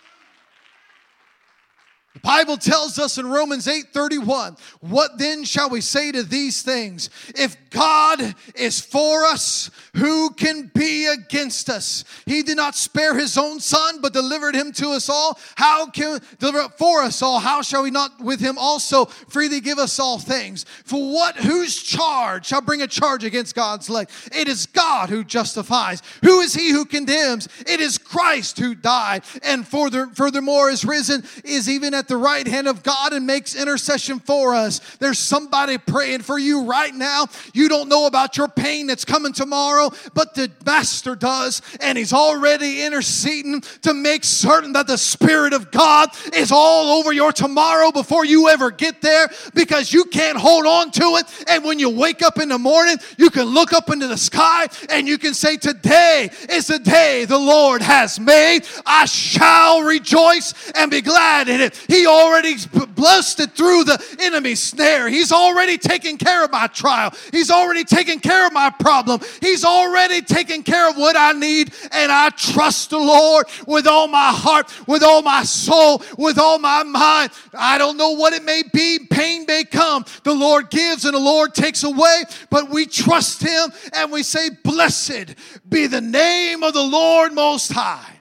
The 2.14 2.20
Bible 2.20 2.57
tells 2.57 2.99
us 2.99 3.18
in 3.18 3.27
Romans 3.27 3.66
8:31, 3.66 4.59
what 4.81 5.18
then 5.18 5.44
shall 5.44 5.68
we 5.68 5.83
say 5.83 6.12
to 6.12 6.23
these 6.23 6.62
things? 6.62 7.11
If 7.35 7.57
God 7.70 8.35
is 8.54 8.80
for 8.80 9.24
us, 9.24 9.70
who 9.94 10.30
can 10.30 10.70
be 10.74 11.06
against 11.06 11.70
us? 11.70 12.04
He 12.26 12.42
did 12.42 12.56
not 12.56 12.74
spare 12.74 13.16
his 13.16 13.38
own 13.38 13.61
son, 13.61 14.00
but 14.00 14.12
delivered 14.12 14.54
him 14.54 14.72
to 14.72 14.90
us 14.90 15.09
all. 15.09 15.38
How 15.56 15.87
can 15.87 16.20
deliver 16.38 16.68
for 16.70 17.02
us 17.02 17.22
all? 17.22 17.38
How 17.38 17.62
shall 17.62 17.83
we 17.83 17.90
not 17.90 18.20
with 18.20 18.40
him 18.40 18.59
also 18.59 19.04
freely 19.04 19.61
give 19.61 19.78
us 19.78 19.98
all 19.98 20.18
things? 20.18 20.64
For 20.85 21.12
what 21.12 21.37
whose 21.37 21.80
charge 21.80 22.46
shall 22.46 22.61
bring 22.61 22.83
a 22.83 22.87
charge 22.87 23.25
against 23.25 23.54
God's 23.54 23.88
elect? 23.88 24.12
It 24.33 24.48
is 24.48 24.66
God 24.66 25.08
who 25.08 25.23
justifies. 25.23 26.02
Who 26.25 26.40
is 26.40 26.54
he 26.54 26.71
who 26.71 26.85
condemns? 26.85 27.48
It 27.66 27.81
is 27.81 27.98
Christ 27.98 28.58
who 28.58 28.75
died, 28.75 29.23
and 29.42 29.66
further, 29.66 30.08
furthermore 30.08 30.71
is 30.71 30.85
risen, 30.85 31.25
is 31.44 31.68
even 31.68 31.94
at 31.94 32.08
the 32.08 32.16
right 32.16 32.46
hand 32.46 32.66
of 32.66 32.83
God 32.83 33.12
and 33.12 33.27
makes 33.27 33.54
intercession 33.54 34.18
for 34.18 34.54
us. 34.54 34.81
There's 34.98 35.18
somebody 35.18 35.79
praying 35.79 36.21
for 36.21 36.38
you 36.38 36.64
right 36.64 36.94
now. 36.94 37.27
You 37.54 37.60
don't 37.69 37.88
know 37.88 38.06
about 38.06 38.37
your 38.37 38.48
pain 38.48 38.87
that's 38.87 39.04
coming 39.04 39.33
tomorrow, 39.33 39.90
but 40.15 40.35
the 40.35 40.50
Master 40.65 41.15
does, 41.15 41.63
and 41.81 41.96
He's 41.96 42.13
already 42.13 42.83
interceding 42.83 43.61
to 43.83 43.94
make 43.94 44.25
certain 44.25 44.73
that 44.73 44.87
the 44.87 44.98
Spirit 44.98 45.52
of 45.52 45.71
God 45.71 46.11
is 46.35 46.52
all 46.52 46.98
over 46.98 47.13
your 47.13 47.33
tomorrow 47.33 47.90
before 47.92 48.25
you 48.25 48.48
ever 48.48 48.71
get 48.71 49.00
there 49.00 49.29
because 49.54 49.92
you 49.92 50.04
can't 50.04 50.38
hold 50.38 50.67
on 50.67 50.90
to 50.92 51.02
it. 51.17 51.27
And 51.48 51.65
when 51.65 51.79
you 51.79 51.90
wake 51.90 52.23
up 52.23 52.38
in 52.38 52.48
the 52.48 52.58
morning, 52.58 52.96
you 53.19 53.31
can 53.31 53.44
look 53.44 53.73
up 53.73 53.90
into 53.90 54.06
the 54.06 54.17
sky 54.17 54.69
and 54.88 55.08
you 55.08 55.19
can 55.19 55.35
say, 55.35 55.56
Today 55.56 56.31
is 56.48 56.67
the 56.67 56.79
day 56.79 57.25
the 57.25 57.38
Lord 57.38 57.83
has 57.83 58.19
made. 58.19 58.61
I 58.87 59.04
shall 59.06 59.83
rejoice 59.83 60.71
and 60.73 60.90
be 60.90 61.00
glad 61.00 61.48
in 61.48 61.61
it. 61.61 61.77
He 61.88 62.06
already 62.06 62.54
blusted 62.94 63.52
through 63.52 63.85
the 63.85 64.17
enemy's 64.21 64.63
snare. 64.63 65.08
He's 65.08 65.33
already 65.33 65.79
taken 65.79 66.17
care 66.17 66.44
of 66.44 66.50
my 66.50 66.67
trial. 66.67 67.13
He's 67.33 67.50
already 67.51 67.85
taken 67.85 68.21
care 68.21 68.46
of 68.46 68.53
my 68.53 68.71
problem. 68.71 69.21
He's 69.40 69.65
already 69.65 70.23
taken 70.23 70.63
care 70.63 70.88
of 70.88 70.96
what 70.96 71.17
I 71.17 71.33
need. 71.33 71.73
And 71.92 72.11
I 72.11 72.31
trust 72.31 72.90
the 72.90 72.98
Lord 72.98 73.46
with 73.67 73.87
all 73.87 74.09
my 74.09 74.31
heart, 74.33 74.73
with 74.87 75.03
all 75.03 75.23
my 75.23 75.42
soul, 75.42 76.03
with 76.17 76.38
all 76.38 76.59
my 76.59 76.83
mind. 76.83 77.33
I 77.55 77.79
don't 77.79 77.96
know 77.96 78.11
what 78.11 78.33
it 78.33 78.44
may 78.44 78.63
be. 78.73 79.01
Pain 79.11 79.44
may 79.46 79.65
come. 79.65 80.05
The 80.25 80.35
Lord 80.35 80.71
gives 80.71 81.05
and 81.05 81.15
the 81.15 81.21
Lord 81.21 81.55
takes 81.55 81.85
away, 81.85 82.25
but 82.51 82.71
we 82.71 82.87
trust 82.87 83.42
Him 83.42 83.71
and 83.94 84.13
we 84.13 84.23
say, 84.23 84.51
Blessed 84.65 85.35
be 85.69 85.87
the 85.87 86.01
name 86.01 86.63
of 86.63 86.75
the 86.75 86.83
Lord 86.83 87.33
Most 87.33 87.73
High. 87.73 88.21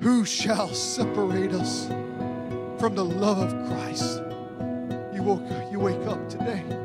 Who 0.00 0.24
shall 0.24 0.68
separate 0.74 1.52
us 1.52 1.86
from 2.78 2.94
the 2.94 3.04
love 3.04 3.38
of 3.38 3.68
Christ? 3.68 4.22
You 5.14 5.22
woke, 5.22 5.72
you 5.72 5.78
wake 5.78 6.06
up 6.06 6.28
today. 6.28 6.83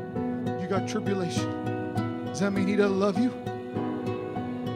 Got 0.70 0.86
tribulation. 0.86 2.24
Does 2.26 2.38
that 2.38 2.52
mean 2.52 2.68
He 2.68 2.76
doesn't 2.76 3.00
love 3.00 3.18
you? 3.18 3.32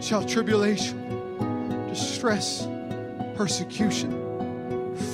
Shall 0.03 0.25
tribulation, 0.25 1.87
distress, 1.89 2.67
persecution, 3.37 4.11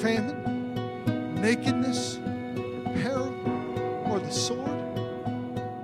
famine, 0.00 1.34
nakedness, 1.34 2.18
peril, 2.94 3.28
or 4.06 4.20
the 4.20 4.30
sword? 4.30 4.70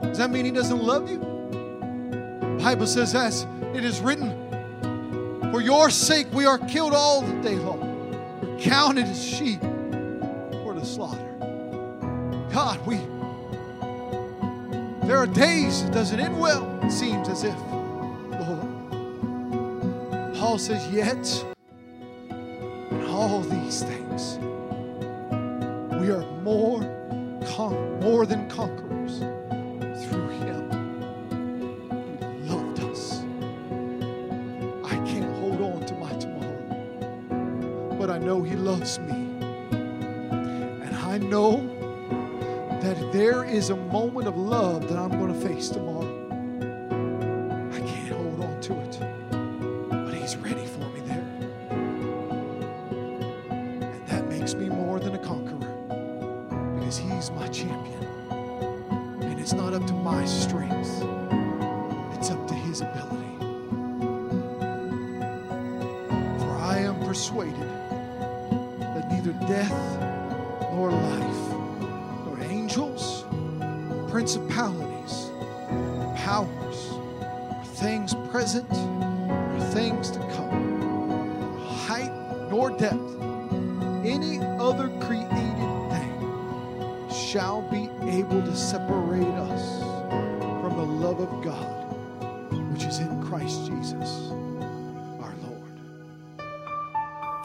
Does 0.01 0.17
that 0.17 0.31
mean 0.31 0.47
He 0.47 0.51
doesn't 0.51 0.83
love 0.83 1.11
you? 1.11 1.19
The 1.19 2.65
Bible 2.65 2.87
says, 2.87 3.15
as 3.15 3.47
it 3.75 3.85
is 3.85 4.01
written, 4.01 4.31
for 5.51 5.61
your 5.61 5.91
sake, 5.91 6.27
we 6.33 6.47
are 6.47 6.57
killed 6.57 6.95
all 6.95 7.21
the 7.21 7.35
day 7.43 7.57
long. 7.57 8.41
We're 8.41 8.59
counted 8.61 9.05
as 9.05 9.23
sheep 9.23 9.61
for 9.61 10.73
the 10.73 10.87
slaughter. 10.87 11.37
God, 12.51 12.81
we. 12.87 13.16
There 15.07 15.17
are 15.17 15.27
days 15.29 15.83
it 15.83 15.93
doesn't 15.93 16.19
end 16.19 16.37
well. 16.37 16.81
It 16.83 16.91
seems 16.91 17.29
as 17.29 17.45
if, 17.45 17.57
Lord. 18.41 18.67
Paul 20.35 20.59
says, 20.59 20.85
yet 20.89 21.45
in 22.91 23.05
all 23.07 23.41
these 23.43 23.85
things, 23.85 24.39
we 26.01 26.11
are 26.11 26.25
more, 26.43 26.81
con- 27.55 28.01
more 28.01 28.27
than 28.27 28.51
conquerors 28.51 29.19
through 30.05 30.29
Him 30.41 30.71
who 32.19 32.39
loved 32.53 32.81
us. 32.81 33.21
I 34.85 34.97
can't 35.07 35.33
hold 35.37 35.61
on 35.61 35.87
to 35.87 35.95
my 35.95 36.13
tomorrow, 36.19 37.97
but 37.97 38.11
I 38.11 38.19
know 38.19 38.43
He 38.43 38.57
loves 38.57 38.99
me. 38.99 39.16
Is 43.57 43.71
a 43.71 43.77
moment 43.77 44.29
of 44.29 44.37
love 44.37 44.87
that 44.87 44.99
I'm 44.99 45.13
going 45.13 45.33
to 45.33 45.49
face 45.49 45.71
tomorrow. 45.71 46.05
I 47.73 47.79
can't 47.79 48.13
hold 48.13 48.45
on 48.45 48.61
to 48.61 48.75
it, 48.83 49.01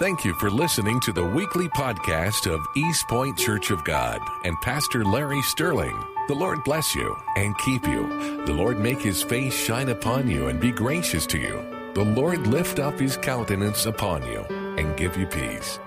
Thank 0.01 0.25
you 0.25 0.33
for 0.33 0.49
listening 0.49 0.99
to 1.01 1.13
the 1.13 1.23
weekly 1.23 1.69
podcast 1.69 2.51
of 2.51 2.65
East 2.75 3.07
Point 3.07 3.37
Church 3.37 3.69
of 3.69 3.83
God 3.83 4.19
and 4.43 4.59
Pastor 4.61 5.05
Larry 5.05 5.43
Sterling. 5.43 5.95
The 6.27 6.33
Lord 6.33 6.63
bless 6.63 6.95
you 6.95 7.15
and 7.37 7.55
keep 7.59 7.85
you. 7.85 8.07
The 8.47 8.51
Lord 8.51 8.79
make 8.79 8.99
his 8.99 9.21
face 9.21 9.53
shine 9.53 9.89
upon 9.89 10.27
you 10.27 10.47
and 10.47 10.59
be 10.59 10.71
gracious 10.71 11.27
to 11.27 11.37
you. 11.37 11.91
The 11.93 12.03
Lord 12.03 12.47
lift 12.47 12.79
up 12.79 12.99
his 12.99 13.15
countenance 13.15 13.85
upon 13.85 14.25
you 14.25 14.39
and 14.79 14.97
give 14.97 15.17
you 15.17 15.27
peace. 15.27 15.77